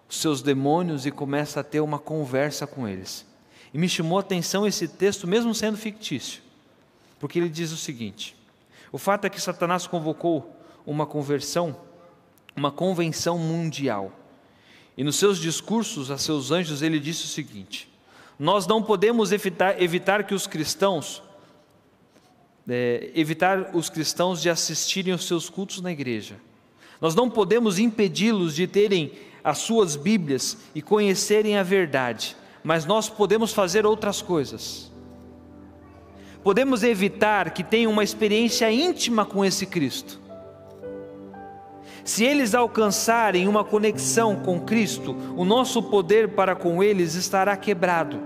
os 0.09 0.17
seus 0.17 0.41
demônios 0.41 1.05
e 1.05 1.11
começa 1.11 1.61
a 1.61 1.63
ter 1.63 1.79
uma 1.79 1.99
conversa 1.99 2.67
com 2.67 2.85
eles. 2.85 3.28
E 3.73 3.77
me 3.77 3.87
chamou 3.87 4.17
a 4.17 4.21
atenção 4.21 4.65
esse 4.65 4.87
texto, 4.87 5.27
mesmo 5.27 5.53
sendo 5.53 5.77
fictício, 5.77 6.41
porque 7.19 7.37
ele 7.37 7.49
diz 7.49 7.71
o 7.71 7.77
seguinte: 7.77 8.35
o 8.91 8.97
fato 8.97 9.25
é 9.25 9.29
que 9.29 9.39
Satanás 9.39 9.85
convocou 9.85 10.55
uma 10.85 11.05
conversão, 11.05 11.75
uma 12.55 12.71
convenção 12.71 13.37
mundial. 13.37 14.11
E 14.97 15.03
nos 15.03 15.15
seus 15.15 15.39
discursos 15.39 16.11
a 16.11 16.17
seus 16.17 16.51
anjos 16.51 16.81
ele 16.81 16.99
disse 16.99 17.25
o 17.25 17.27
seguinte: 17.27 17.89
Nós 18.37 18.65
não 18.65 18.81
podemos 18.81 19.31
evitar, 19.31 19.81
evitar 19.81 20.23
que 20.23 20.33
os 20.33 20.47
cristãos 20.47 21.21
é, 22.69 23.11
evitar 23.15 23.71
os 23.73 23.89
cristãos 23.89 24.41
de 24.41 24.49
assistirem 24.49 25.11
aos 25.11 25.25
seus 25.25 25.49
cultos 25.49 25.81
na 25.81 25.91
igreja. 25.91 26.35
Nós 27.01 27.15
não 27.15 27.29
podemos 27.29 27.79
impedi-los 27.79 28.55
de 28.55 28.67
terem 28.67 29.13
as 29.43 29.59
suas 29.59 29.95
Bíblias 29.95 30.57
e 30.75 30.81
conhecerem 30.81 31.57
a 31.57 31.63
verdade, 31.63 32.35
mas 32.69 32.85
nós 32.85 33.09
podemos 33.09 33.51
fazer 33.51 33.83
outras 33.83 34.21
coisas. 34.21 34.91
Podemos 36.43 36.83
evitar 36.83 37.49
que 37.49 37.63
tenham 37.63 37.91
uma 37.91 38.03
experiência 38.03 38.71
íntima 38.71 39.25
com 39.25 39.43
esse 39.43 39.65
Cristo. 39.65 40.19
Se 42.05 42.23
eles 42.23 42.53
alcançarem 42.53 43.47
uma 43.47 43.63
conexão 43.63 44.35
com 44.35 44.61
Cristo, 44.61 45.15
o 45.35 45.43
nosso 45.43 45.81
poder 45.81 46.35
para 46.35 46.55
com 46.55 46.83
eles 46.83 47.15
estará 47.15 47.57
quebrado. 47.57 48.19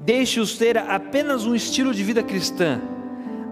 Deixe-os 0.00 0.56
ter 0.56 0.78
apenas 0.78 1.44
um 1.44 1.54
estilo 1.54 1.92
de 1.92 2.02
vida 2.02 2.22
cristã, 2.22 2.80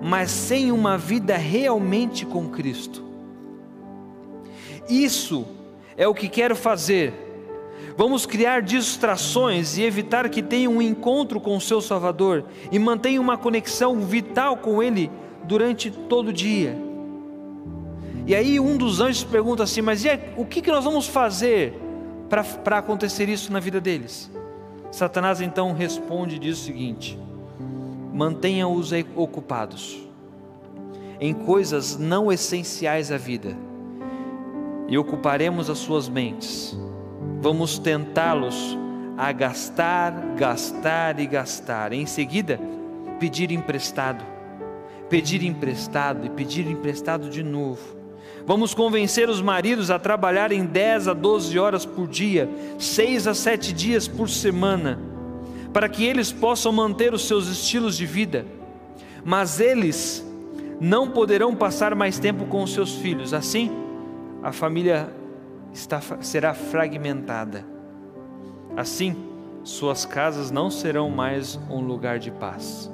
mas 0.00 0.30
sem 0.30 0.72
uma 0.72 0.96
vida 0.96 1.36
realmente 1.36 2.24
com 2.24 2.48
Cristo. 2.48 3.04
Isso 4.88 5.44
é 5.98 6.08
o 6.08 6.14
que 6.14 6.30
quero 6.30 6.56
fazer. 6.56 7.27
Vamos 7.98 8.24
criar 8.24 8.62
distrações 8.62 9.76
e 9.76 9.82
evitar 9.82 10.28
que 10.28 10.40
tenham 10.40 10.74
um 10.74 10.80
encontro 10.80 11.40
com 11.40 11.56
o 11.56 11.60
seu 11.60 11.80
Salvador 11.80 12.44
e 12.70 12.78
mantenham 12.78 13.20
uma 13.20 13.36
conexão 13.36 13.98
vital 13.98 14.56
com 14.56 14.80
Ele 14.80 15.10
durante 15.42 15.90
todo 15.90 16.28
o 16.28 16.32
dia. 16.32 16.78
E 18.24 18.36
aí 18.36 18.60
um 18.60 18.76
dos 18.76 19.00
anjos 19.00 19.24
pergunta 19.24 19.64
assim: 19.64 19.80
Mas 19.80 20.04
e 20.04 20.10
aí, 20.10 20.20
o 20.36 20.44
que, 20.44 20.62
que 20.62 20.70
nós 20.70 20.84
vamos 20.84 21.08
fazer 21.08 21.74
para 22.28 22.78
acontecer 22.78 23.28
isso 23.28 23.52
na 23.52 23.58
vida 23.58 23.80
deles? 23.80 24.30
Satanás 24.92 25.40
então 25.40 25.72
responde 25.72 26.36
e 26.36 26.38
diz 26.38 26.56
o 26.60 26.64
seguinte: 26.66 27.18
mantenha-os 28.14 28.92
ocupados 29.16 29.98
em 31.18 31.34
coisas 31.34 31.98
não 31.98 32.30
essenciais 32.30 33.10
à 33.10 33.16
vida, 33.16 33.56
e 34.86 34.96
ocuparemos 34.96 35.68
as 35.68 35.78
suas 35.78 36.08
mentes. 36.08 36.78
Vamos 37.40 37.78
tentá-los 37.78 38.76
a 39.16 39.32
gastar, 39.32 40.12
gastar 40.36 41.18
e 41.20 41.26
gastar. 41.26 41.92
Em 41.92 42.06
seguida, 42.06 42.60
pedir 43.18 43.50
emprestado, 43.50 44.24
pedir 45.08 45.42
emprestado 45.42 46.26
e 46.26 46.30
pedir 46.30 46.66
emprestado 46.66 47.28
de 47.28 47.42
novo 47.42 47.98
Vamos 48.48 48.72
convencer 48.72 49.28
os 49.28 49.42
maridos 49.42 49.90
a 49.90 49.98
trabalharem 49.98 50.64
10 50.64 51.08
a 51.08 51.12
12 51.12 51.58
horas 51.58 51.84
por 51.84 52.08
dia, 52.08 52.48
6 52.78 53.26
a 53.26 53.34
7 53.34 53.74
dias 53.74 54.08
por 54.08 54.26
semana, 54.30 54.98
para 55.70 55.86
que 55.86 56.06
eles 56.06 56.32
possam 56.32 56.72
manter 56.72 57.12
os 57.12 57.26
seus 57.26 57.46
estilos 57.46 57.94
de 57.94 58.06
vida. 58.06 58.46
Mas 59.22 59.60
eles 59.60 60.26
não 60.80 61.10
poderão 61.10 61.54
passar 61.54 61.94
mais 61.94 62.18
tempo 62.18 62.46
com 62.46 62.62
os 62.62 62.72
seus 62.72 62.94
filhos. 62.94 63.34
Assim, 63.34 63.70
a 64.42 64.50
família 64.50 65.12
está, 65.72 66.00
será 66.20 66.54
fragmentada. 66.54 67.64
Assim, 68.76 69.16
suas 69.64 70.04
casas 70.04 70.50
não 70.50 70.70
serão 70.70 71.10
mais 71.10 71.58
um 71.70 71.80
lugar 71.80 72.18
de 72.18 72.30
paz. 72.30 72.90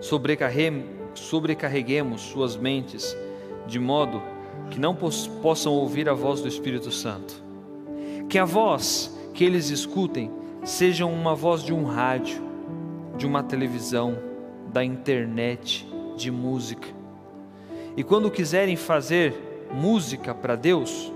Sobrecarreguemos 0.00 2.20
suas 2.20 2.56
mentes 2.56 3.16
de 3.66 3.78
modo 3.78 4.22
que 4.70 4.78
não 4.78 4.94
possam 4.94 5.72
ouvir 5.72 6.08
a 6.08 6.14
voz 6.14 6.40
do 6.40 6.48
Espírito 6.48 6.90
Santo. 6.90 7.42
Que 8.28 8.38
a 8.38 8.44
voz 8.44 9.16
que 9.34 9.44
eles 9.44 9.70
escutem 9.70 10.30
seja 10.64 11.06
uma 11.06 11.34
voz 11.34 11.62
de 11.62 11.72
um 11.72 11.84
rádio, 11.84 12.42
de 13.16 13.26
uma 13.26 13.42
televisão, 13.42 14.18
da 14.72 14.84
internet, 14.84 15.88
de 16.16 16.30
música. 16.30 16.88
E 17.96 18.02
quando 18.02 18.30
quiserem 18.30 18.76
fazer 18.76 19.45
música 19.72 20.34
para 20.34 20.56
Deus, 20.56 21.12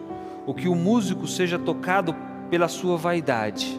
o 0.46 0.54
que 0.54 0.68
o 0.68 0.74
músico 0.74 1.26
seja 1.26 1.58
tocado 1.58 2.14
pela 2.50 2.68
sua 2.68 2.96
vaidade. 2.96 3.78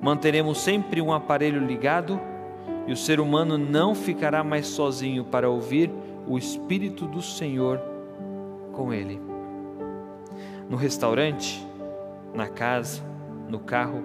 Manteremos 0.00 0.58
sempre 0.58 1.00
um 1.00 1.12
aparelho 1.12 1.64
ligado 1.64 2.20
e 2.86 2.92
o 2.92 2.96
ser 2.96 3.20
humano 3.20 3.58
não 3.58 3.94
ficará 3.94 4.44
mais 4.44 4.66
sozinho 4.66 5.24
para 5.24 5.50
ouvir 5.50 5.90
o 6.26 6.38
Espírito 6.38 7.06
do 7.06 7.20
Senhor 7.20 7.80
com 8.72 8.92
ele. 8.92 9.20
No 10.68 10.76
restaurante, 10.76 11.64
na 12.34 12.48
casa, 12.48 13.02
no 13.48 13.58
carro, 13.58 14.02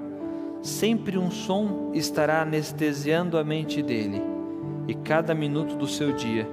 sempre 0.62 1.18
um 1.18 1.32
som 1.32 1.92
estará 1.94 2.42
anestesiando 2.42 3.38
a 3.38 3.44
mente 3.44 3.82
dele 3.82 4.22
e 4.88 4.94
cada 4.94 5.34
minuto 5.34 5.76
do 5.76 5.88
seu 5.88 6.12
dia, 6.12 6.48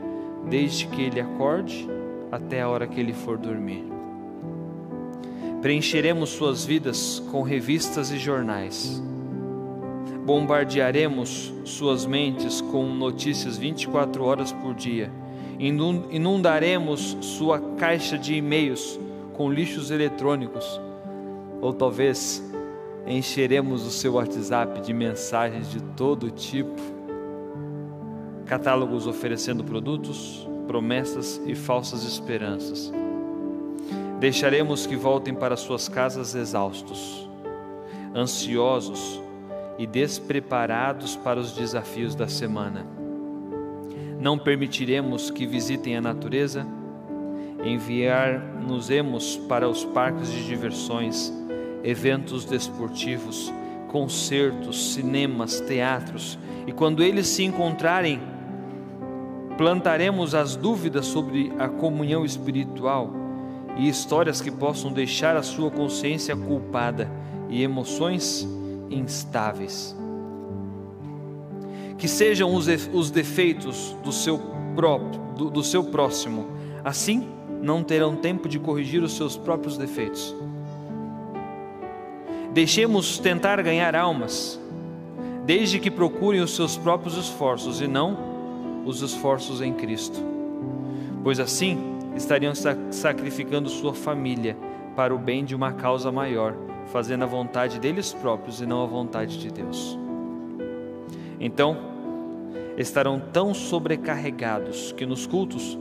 desde 0.48 0.86
que 0.86 1.02
ele 1.02 1.20
acorde 1.20 1.88
até 2.30 2.62
a 2.62 2.68
hora 2.68 2.86
que 2.86 3.00
ele 3.00 3.12
for 3.12 3.38
dormir. 3.38 3.84
Preencheremos 5.60 6.30
suas 6.30 6.64
vidas 6.64 7.22
com 7.32 7.42
revistas 7.42 8.12
e 8.12 8.18
jornais. 8.18 9.02
Bombardearemos 10.24 11.52
suas 11.64 12.06
mentes 12.06 12.60
com 12.60 12.86
notícias 12.86 13.58
24 13.58 14.24
horas 14.24 14.52
por 14.52 14.74
dia. 14.74 15.10
Inundaremos 15.58 17.16
sua 17.20 17.58
caixa 17.76 18.16
de 18.16 18.34
e-mails 18.34 19.00
com 19.32 19.50
lixos 19.50 19.90
eletrônicos. 19.90 20.80
Ou 21.60 21.72
talvez 21.72 22.44
encheremos 23.06 23.84
o 23.84 23.90
seu 23.90 24.14
WhatsApp 24.14 24.80
de 24.80 24.92
mensagens 24.92 25.70
de 25.70 25.82
todo 25.96 26.30
tipo. 26.30 26.80
Catálogos 28.46 29.06
oferecendo 29.06 29.64
produtos, 29.64 30.48
promessas 30.68 31.40
e 31.46 31.54
falsas 31.56 32.04
esperanças 32.04 32.92
Deixaremos 34.18 34.84
que 34.84 34.96
voltem 34.96 35.32
para 35.32 35.56
suas 35.56 35.88
casas 35.88 36.34
exaustos, 36.34 37.28
ansiosos 38.12 39.22
e 39.78 39.86
despreparados 39.86 41.14
para 41.14 41.38
os 41.38 41.52
desafios 41.52 42.16
da 42.16 42.26
semana. 42.26 42.84
Não 44.20 44.36
permitiremos 44.36 45.30
que 45.30 45.46
visitem 45.46 45.96
a 45.96 46.00
natureza, 46.00 46.66
enviar-nos-emos 47.64 49.36
para 49.48 49.68
os 49.68 49.84
parques 49.84 50.32
de 50.32 50.44
diversões, 50.44 51.32
eventos 51.84 52.44
desportivos, 52.44 53.52
concertos, 53.86 54.94
cinemas, 54.94 55.60
teatros, 55.60 56.36
e 56.66 56.72
quando 56.72 57.04
eles 57.04 57.28
se 57.28 57.44
encontrarem, 57.44 58.20
plantaremos 59.59 60.36
as 60.36 60.54
dúvidas 60.54 61.04
sobre 61.06 61.52
a 61.59 61.68
comunhão 61.68 62.24
espiritual 62.24 63.11
e 63.76 63.88
histórias 63.88 64.40
que 64.40 64.52
possam 64.52 64.92
deixar 64.92 65.36
a 65.36 65.42
sua 65.42 65.68
consciência 65.68 66.36
culpada 66.36 67.11
e 67.50 67.61
emoções 67.61 68.48
instáveis. 68.88 69.96
Que 71.98 72.06
sejam 72.06 72.54
os 72.54 73.11
defeitos 73.11 73.96
do 74.04 74.12
seu 74.12 74.40
próprio, 74.76 75.20
do, 75.36 75.50
do 75.50 75.64
seu 75.64 75.82
próximo, 75.82 76.46
assim 76.84 77.26
não 77.61 77.82
terão 77.82 78.14
tempo 78.14 78.48
de 78.48 78.61
corrigir 78.61 79.02
os 79.02 79.16
seus 79.16 79.36
próprios 79.36 79.76
defeitos. 79.76 80.32
Deixemos 82.54 83.18
tentar 83.18 83.61
ganhar 83.62 83.96
almas, 83.96 84.61
desde 85.44 85.80
que 85.80 85.90
procurem 85.90 86.40
os 86.40 86.54
seus 86.54 86.76
próprios 86.76 87.16
esforços 87.16 87.80
e 87.80 87.88
não 87.88 88.27
os 88.89 89.03
esforços 89.03 89.61
em 89.61 89.74
Cristo, 89.74 90.18
pois 91.22 91.39
assim 91.39 91.99
estariam 92.16 92.53
sacrificando 92.91 93.68
sua 93.68 93.93
família 93.93 94.57
para 94.97 95.14
o 95.14 95.18
bem 95.18 95.45
de 95.45 95.55
uma 95.55 95.72
causa 95.72 96.11
maior, 96.11 96.57
fazendo 96.86 97.22
a 97.22 97.26
vontade 97.26 97.78
deles 97.78 98.14
próprios 98.14 98.62
e 98.62 98.66
não 98.66 98.82
a 98.82 98.86
vontade 98.86 99.39
de 99.39 99.51
Deus. 99.51 99.99
Então, 101.39 101.76
estarão 102.78 103.20
tão 103.20 103.53
sobrecarregados 103.53 104.93
que 104.93 105.05
nos 105.05 105.26
cultos 105.26 105.78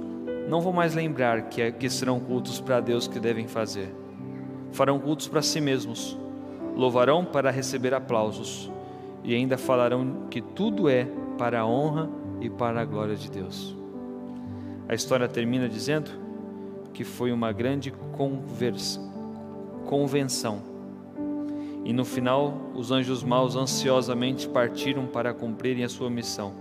não 0.49 0.59
vão 0.59 0.73
mais 0.73 0.93
lembrar 0.93 1.43
que, 1.43 1.61
é, 1.61 1.71
que 1.71 1.89
serão 1.89 2.19
cultos 2.19 2.59
para 2.59 2.79
Deus 2.81 3.07
que 3.07 3.19
devem 3.19 3.47
fazer. 3.47 3.93
Farão 4.71 4.99
cultos 4.99 5.27
para 5.27 5.41
si 5.41 5.61
mesmos, 5.61 6.17
louvarão 6.75 7.23
para 7.23 7.51
receber 7.51 7.93
aplausos 7.93 8.71
e 9.23 9.33
ainda 9.33 9.57
falarão 9.57 10.27
que 10.29 10.41
tudo 10.41 10.89
é 10.89 11.07
para 11.37 11.61
a 11.61 11.65
honra 11.65 12.09
e 12.39 12.49
para 12.49 12.81
a 12.81 12.85
glória 12.85 13.15
de 13.15 13.29
Deus. 13.29 13.75
A 14.87 14.93
história 14.93 15.27
termina 15.27 15.67
dizendo 15.67 16.11
que 16.93 17.03
foi 17.03 17.31
uma 17.31 17.51
grande 17.51 17.91
conversa, 18.15 18.99
convenção. 19.85 20.61
E 21.83 21.93
no 21.93 22.03
final, 22.03 22.53
os 22.73 22.91
anjos 22.91 23.23
maus 23.23 23.55
ansiosamente 23.55 24.47
partiram 24.47 25.05
para 25.05 25.33
cumprirem 25.33 25.83
a 25.83 25.89
sua 25.89 26.09
missão. 26.09 26.53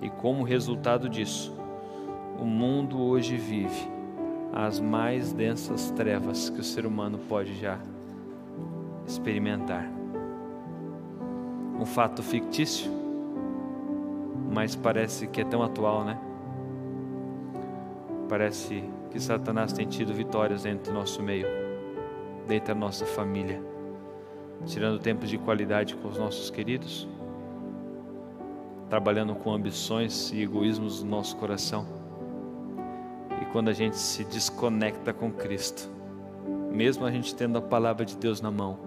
E 0.00 0.08
como 0.08 0.42
resultado 0.42 1.08
disso, 1.08 1.54
o 2.38 2.44
mundo 2.44 3.00
hoje 3.00 3.36
vive 3.36 3.88
as 4.52 4.78
mais 4.78 5.32
densas 5.32 5.90
trevas 5.90 6.48
que 6.48 6.60
o 6.60 6.64
ser 6.64 6.86
humano 6.86 7.18
pode 7.28 7.58
já 7.58 7.78
experimentar. 9.06 9.90
Um 11.78 11.84
fato 11.84 12.22
fictício, 12.22 12.90
mas 14.54 14.76
parece 14.76 15.26
que 15.26 15.40
é 15.40 15.44
tão 15.44 15.64
atual, 15.64 16.04
né? 16.04 16.16
Parece 18.28 18.84
que 19.10 19.18
Satanás 19.18 19.72
tem 19.72 19.84
tido 19.84 20.14
vitórias 20.14 20.62
dentro 20.62 20.92
do 20.92 20.94
nosso 20.96 21.20
meio, 21.20 21.46
dentro 22.46 22.68
da 22.68 22.80
nossa 22.80 23.04
família, 23.04 23.60
tirando 24.64 25.00
tempo 25.00 25.26
de 25.26 25.36
qualidade 25.38 25.96
com 25.96 26.06
os 26.06 26.16
nossos 26.16 26.50
queridos, 26.50 27.08
trabalhando 28.88 29.34
com 29.34 29.52
ambições 29.52 30.30
e 30.32 30.42
egoísmos 30.42 31.02
do 31.02 31.08
nosso 31.08 31.36
coração. 31.36 31.84
E 33.42 33.44
quando 33.46 33.70
a 33.70 33.72
gente 33.72 33.96
se 33.96 34.24
desconecta 34.24 35.12
com 35.12 35.32
Cristo, 35.32 35.90
mesmo 36.70 37.04
a 37.04 37.10
gente 37.10 37.34
tendo 37.34 37.58
a 37.58 37.62
palavra 37.62 38.04
de 38.04 38.16
Deus 38.16 38.40
na 38.40 38.52
mão, 38.52 38.78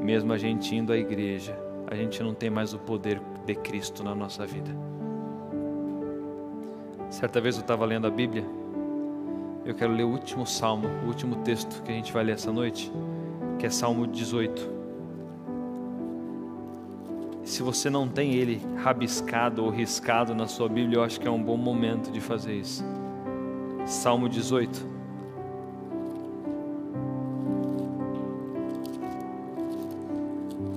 mesmo 0.00 0.32
a 0.32 0.38
gente 0.38 0.74
indo 0.74 0.90
à 0.90 0.96
igreja, 0.96 1.54
a 1.86 1.94
gente 1.94 2.22
não 2.22 2.32
tem 2.32 2.48
mais 2.48 2.72
o 2.72 2.78
poder 2.78 3.20
de 3.44 3.54
Cristo 3.54 4.02
na 4.02 4.14
nossa 4.14 4.46
vida. 4.46 4.91
Certa 7.12 7.40
vez 7.40 7.56
eu 7.56 7.60
estava 7.60 7.84
lendo 7.84 8.06
a 8.08 8.10
Bíblia 8.10 8.44
eu 9.64 9.74
quero 9.74 9.92
ler 9.92 10.02
o 10.02 10.08
último 10.08 10.44
salmo, 10.44 10.88
o 11.04 11.06
último 11.06 11.36
texto 11.36 11.82
que 11.82 11.92
a 11.92 11.94
gente 11.94 12.12
vai 12.12 12.24
ler 12.24 12.32
essa 12.32 12.52
noite, 12.52 12.90
que 13.58 13.66
é 13.66 13.70
Salmo 13.70 14.08
18. 14.08 14.82
Se 17.44 17.62
você 17.62 17.88
não 17.88 18.08
tem 18.08 18.34
ele 18.34 18.60
rabiscado 18.76 19.64
ou 19.64 19.70
riscado 19.70 20.34
na 20.34 20.48
sua 20.48 20.68
Bíblia, 20.68 20.98
eu 20.98 21.04
acho 21.04 21.20
que 21.20 21.28
é 21.28 21.30
um 21.30 21.42
bom 21.42 21.56
momento 21.56 22.10
de 22.10 22.20
fazer 22.20 22.54
isso. 22.54 22.84
Salmo 23.86 24.28
18. 24.28 24.90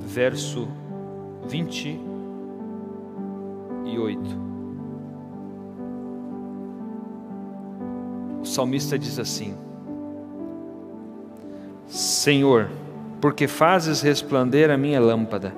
Verso 0.06 0.68
28. 1.48 2.05
Salmista 8.56 8.98
diz 8.98 9.20
assim: 9.20 9.54
Senhor, 11.88 12.70
porque 13.20 13.48
fazes 13.48 14.02
resplandecer 14.02 14.72
a 14.72 14.78
minha 14.78 15.00
lâmpada, 15.00 15.54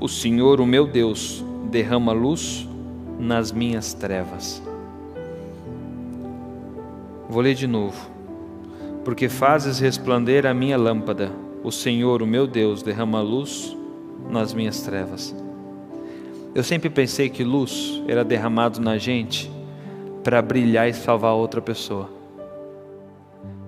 o 0.00 0.08
Senhor, 0.08 0.60
o 0.60 0.66
meu 0.66 0.86
Deus, 0.86 1.44
derrama 1.70 2.12
luz 2.12 2.66
nas 3.18 3.52
minhas 3.52 3.92
trevas. 3.92 4.62
Vou 7.28 7.42
ler 7.42 7.54
de 7.54 7.66
novo. 7.66 8.10
Porque 9.04 9.28
fazes 9.28 9.78
resplandecer 9.78 10.46
a 10.46 10.54
minha 10.54 10.76
lâmpada, 10.76 11.30
o 11.62 11.70
Senhor, 11.70 12.22
o 12.22 12.26
meu 12.26 12.46
Deus, 12.46 12.82
derrama 12.82 13.20
luz 13.20 13.76
nas 14.30 14.54
minhas 14.54 14.80
trevas. 14.80 15.34
Eu 16.54 16.62
sempre 16.62 16.88
pensei 16.88 17.28
que 17.28 17.44
luz 17.44 18.02
era 18.06 18.24
derramado 18.24 18.80
na 18.80 18.96
gente 18.98 19.57
para 20.22 20.42
brilhar 20.42 20.88
e 20.88 20.92
salvar 20.92 21.32
outra 21.34 21.60
pessoa. 21.60 22.10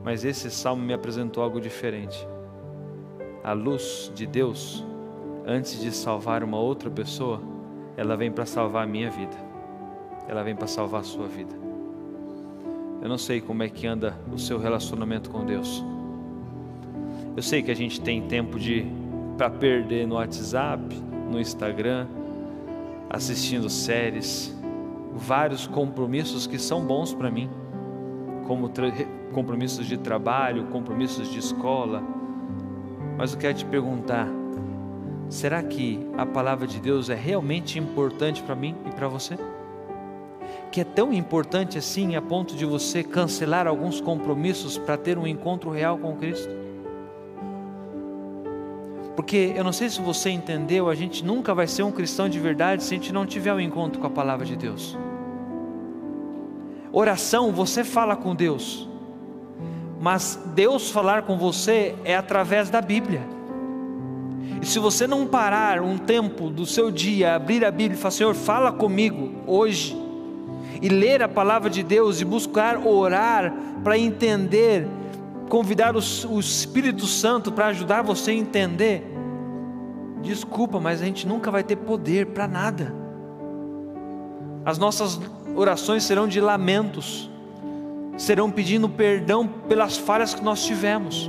Mas 0.03 0.25
esse 0.25 0.51
salmo 0.51 0.83
me 0.83 0.93
apresentou 0.93 1.43
algo 1.43 1.61
diferente. 1.61 2.27
A 3.45 3.53
luz 3.53 4.11
de 4.15 4.27
Deus, 4.27 4.85
antes 5.47 5.81
de 5.81 5.93
salvar 5.93 6.43
uma 6.43 6.59
outra 6.59 6.91
pessoa, 6.91 7.41
ela 7.97 8.17
vem 8.17 8.31
para 8.31 8.47
salvar 8.47 8.85
a 8.85 8.87
minha 8.87 9.11
vida. 9.11 9.37
Ela 10.29 10.43
vem 10.43 10.55
para 10.55 10.67
salvar 10.67 11.01
a 11.01 11.05
sua 11.05 11.27
vida. 11.27 11.55
Eu 13.03 13.09
não 13.09 13.19
sei 13.19 13.41
como 13.41 13.63
é 13.63 13.69
que 13.69 13.87
anda 13.87 14.17
o 14.33 14.39
seu 14.39 14.59
relacionamento 14.59 15.31
com 15.31 15.45
Deus. 15.45 15.83
Eu 17.37 17.43
sei 17.43 17.63
que 17.63 17.71
a 17.71 17.77
gente 17.77 18.01
tem 18.01 18.23
tempo 18.23 18.59
de 18.59 18.87
para 19.39 19.49
perder 19.49 20.07
no 20.07 20.17
WhatsApp, 20.17 20.83
no 21.31 21.41
Instagram, 21.41 22.07
assistindo 23.09 23.71
séries, 23.71 24.55
vários 25.15 25.67
compromissos 25.67 26.47
que 26.47 26.59
são 26.59 26.85
bons 26.85 27.13
para 27.13 27.31
mim, 27.31 27.51
como 28.47 28.71
compromissos 29.33 29.87
de 29.87 29.97
trabalho, 29.97 30.67
compromissos 30.67 31.31
de 31.31 31.39
escola. 31.39 32.03
Mas 33.17 33.33
eu 33.33 33.39
quero 33.39 33.55
te 33.55 33.65
perguntar: 33.65 34.29
será 35.29 35.63
que 35.63 36.07
a 36.17 36.27
palavra 36.27 36.67
de 36.67 36.81
Deus 36.81 37.11
é 37.11 37.15
realmente 37.15 37.79
importante 37.79 38.43
para 38.43 38.55
mim 38.55 38.77
e 38.87 38.91
para 38.91 39.09
você? 39.09 39.39
Que 40.73 40.81
é 40.81 40.85
tão 40.85 41.13
importante 41.13 41.79
assim 41.79 42.17
a 42.17 42.23
ponto 42.23 42.55
de 42.55 42.65
você 42.65 43.03
cancelar 43.03 43.67
alguns 43.67 44.01
compromissos 44.01 44.79
para 44.79 44.97
ter 44.97 45.19
um 45.19 45.27
encontro 45.27 45.71
real 45.71 45.99
com 45.99 46.17
Cristo? 46.17 46.70
Porque 49.17 49.53
eu 49.57 49.65
não 49.65 49.73
sei 49.73 49.89
se 49.89 50.01
você 50.01 50.31
entendeu, 50.31 50.89
a 50.89 50.95
gente 50.95 51.25
nunca 51.25 51.55
vai 51.55 51.67
ser 51.67 51.83
um 51.83 51.91
cristão 51.91 52.29
de 52.29 52.39
verdade 52.39 52.83
se 52.83 52.95
a 52.95 52.97
gente 52.97 53.13
não 53.13 53.27
tiver 53.27 53.53
um 53.53 53.61
encontro 53.61 54.01
com 54.01 54.07
a 54.07 54.11
palavra 54.11 54.47
de 54.47 54.57
Deus. 54.57 54.97
Oração, 56.93 57.53
você 57.53 57.85
fala 57.85 58.17
com 58.17 58.35
Deus, 58.35 58.89
mas 60.01 60.39
Deus 60.55 60.91
falar 60.91 61.23
com 61.23 61.39
você 61.39 61.95
é 62.05 62.17
através 62.17 62.71
da 62.71 62.81
Bíblia. 62.81 63.23
E 64.61 64.67
se 64.67 64.79
você 64.79 65.07
não 65.07 65.27
parar 65.27 65.81
um 65.81 65.97
tempo 65.97 66.51
do 66.51 66.67
seu 66.67 66.91
dia, 66.91 67.35
abrir 67.35 67.65
a 67.65 67.71
Bíblia 67.71 67.97
e 67.97 68.01
falar, 68.01 68.13
Senhor, 68.13 68.35
fala 68.35 68.73
comigo 68.73 69.31
hoje, 69.47 69.97
e 70.83 70.89
ler 70.89 71.23
a 71.23 71.29
palavra 71.29 71.71
de 71.71 71.83
Deus 71.83 72.21
e 72.21 72.25
buscar 72.25 72.87
orar 72.87 73.55
para 73.85 73.99
entender, 73.99 74.87
convidar 75.51 75.97
o, 75.97 76.01
o 76.31 76.41
Espírito 76.41 77.07
Santo 77.07 77.51
para 77.51 77.67
ajudar 77.67 78.03
você 78.03 78.31
a 78.31 78.35
entender, 78.35 79.05
desculpa, 80.23 80.79
mas 80.79 81.03
a 81.03 81.05
gente 81.05 81.27
nunca 81.27 81.51
vai 81.51 81.65
ter 81.65 81.75
poder 81.75 82.27
para 82.27 82.47
nada. 82.47 82.95
As 84.65 84.79
nossas 84.79 85.21
orações 85.57 86.05
serão 86.05 86.29
de 86.29 86.41
lamentos, 86.41 87.29
serão 88.17 88.49
pedindo 88.49 88.89
perdão 88.89 89.47
pelas 89.69 89.99
falhas 89.99 90.33
que 90.33 90.43
nós 90.43 90.65
tivemos. 90.65 91.29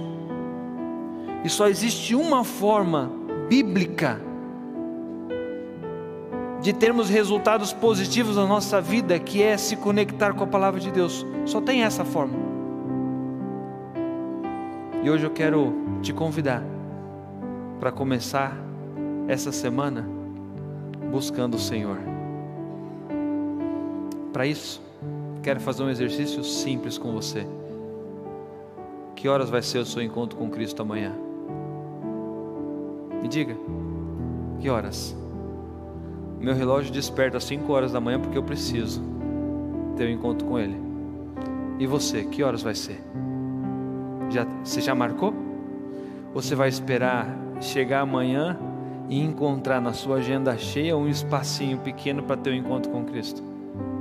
E 1.44 1.50
só 1.50 1.68
existe 1.68 2.14
uma 2.14 2.44
forma 2.44 3.12
bíblica 3.50 4.22
de 6.62 6.74
termos 6.74 7.10
resultados 7.10 7.74
positivos 7.74 8.36
na 8.36 8.46
nossa 8.46 8.80
vida, 8.80 9.18
que 9.18 9.42
é 9.42 9.58
se 9.58 9.76
conectar 9.76 10.34
com 10.34 10.44
a 10.44 10.48
palavra 10.48 10.80
de 10.80 10.92
Deus. 10.92 11.26
Só 11.44 11.60
tem 11.60 11.84
essa 11.84 12.06
forma. 12.06 12.51
E 15.04 15.10
hoje 15.10 15.26
eu 15.26 15.32
quero 15.32 15.74
te 16.04 16.14
convidar 16.14 16.64
para 17.80 17.92
começar 17.92 18.56
essa 19.28 19.52
semana 19.52 20.08
buscando 21.12 21.56
o 21.56 21.60
Senhor. 21.60 21.98
Para 24.32 24.46
isso, 24.46 24.80
quero 25.42 25.60
fazer 25.60 25.82
um 25.82 25.90
exercício 25.90 26.44
simples 26.44 27.00
com 27.00 27.12
você. 27.12 27.48
Que 29.16 29.28
horas 29.28 29.50
vai 29.50 29.64
ser 29.64 29.80
o 29.80 29.86
seu 29.86 30.04
encontro 30.04 30.38
com 30.38 30.52
Cristo 30.52 30.84
amanhã? 30.84 31.14
Me 33.24 33.28
diga, 33.28 33.58
que 34.60 34.70
horas? 34.70 35.18
Meu 36.40 36.54
relógio 36.54 36.94
desperta 36.94 37.38
às 37.38 37.44
5 37.46 37.74
horas 37.74 37.92
da 37.92 38.00
manhã 38.00 38.20
porque 38.20 38.38
eu 38.38 38.44
preciso 38.44 39.02
ter 39.98 40.08
um 40.08 40.12
encontro 40.12 40.48
com 40.48 40.60
Ele. 40.60 40.80
E 41.80 41.88
você, 41.88 42.24
que 42.24 42.44
horas 42.44 42.62
vai 42.62 42.76
ser? 42.76 43.04
Já, 44.32 44.46
você 44.64 44.82
já 44.82 44.96
marcou? 44.96 45.34
Ou 46.34 46.42
você 46.42 46.56
vai 46.56 46.70
esperar 46.70 47.28
chegar 47.60 48.02
amanhã 48.02 48.58
e 49.10 49.20
encontrar 49.20 49.82
na 49.82 49.94
sua 49.94 50.18
agenda 50.18 50.58
cheia 50.58 50.96
um 50.96 51.08
espacinho 51.08 51.78
pequeno 51.78 52.24
para 52.24 52.38
ter 52.38 52.52
um 52.52 52.56
encontro 52.56 52.92
com 52.92 53.04
Cristo? 53.04 53.51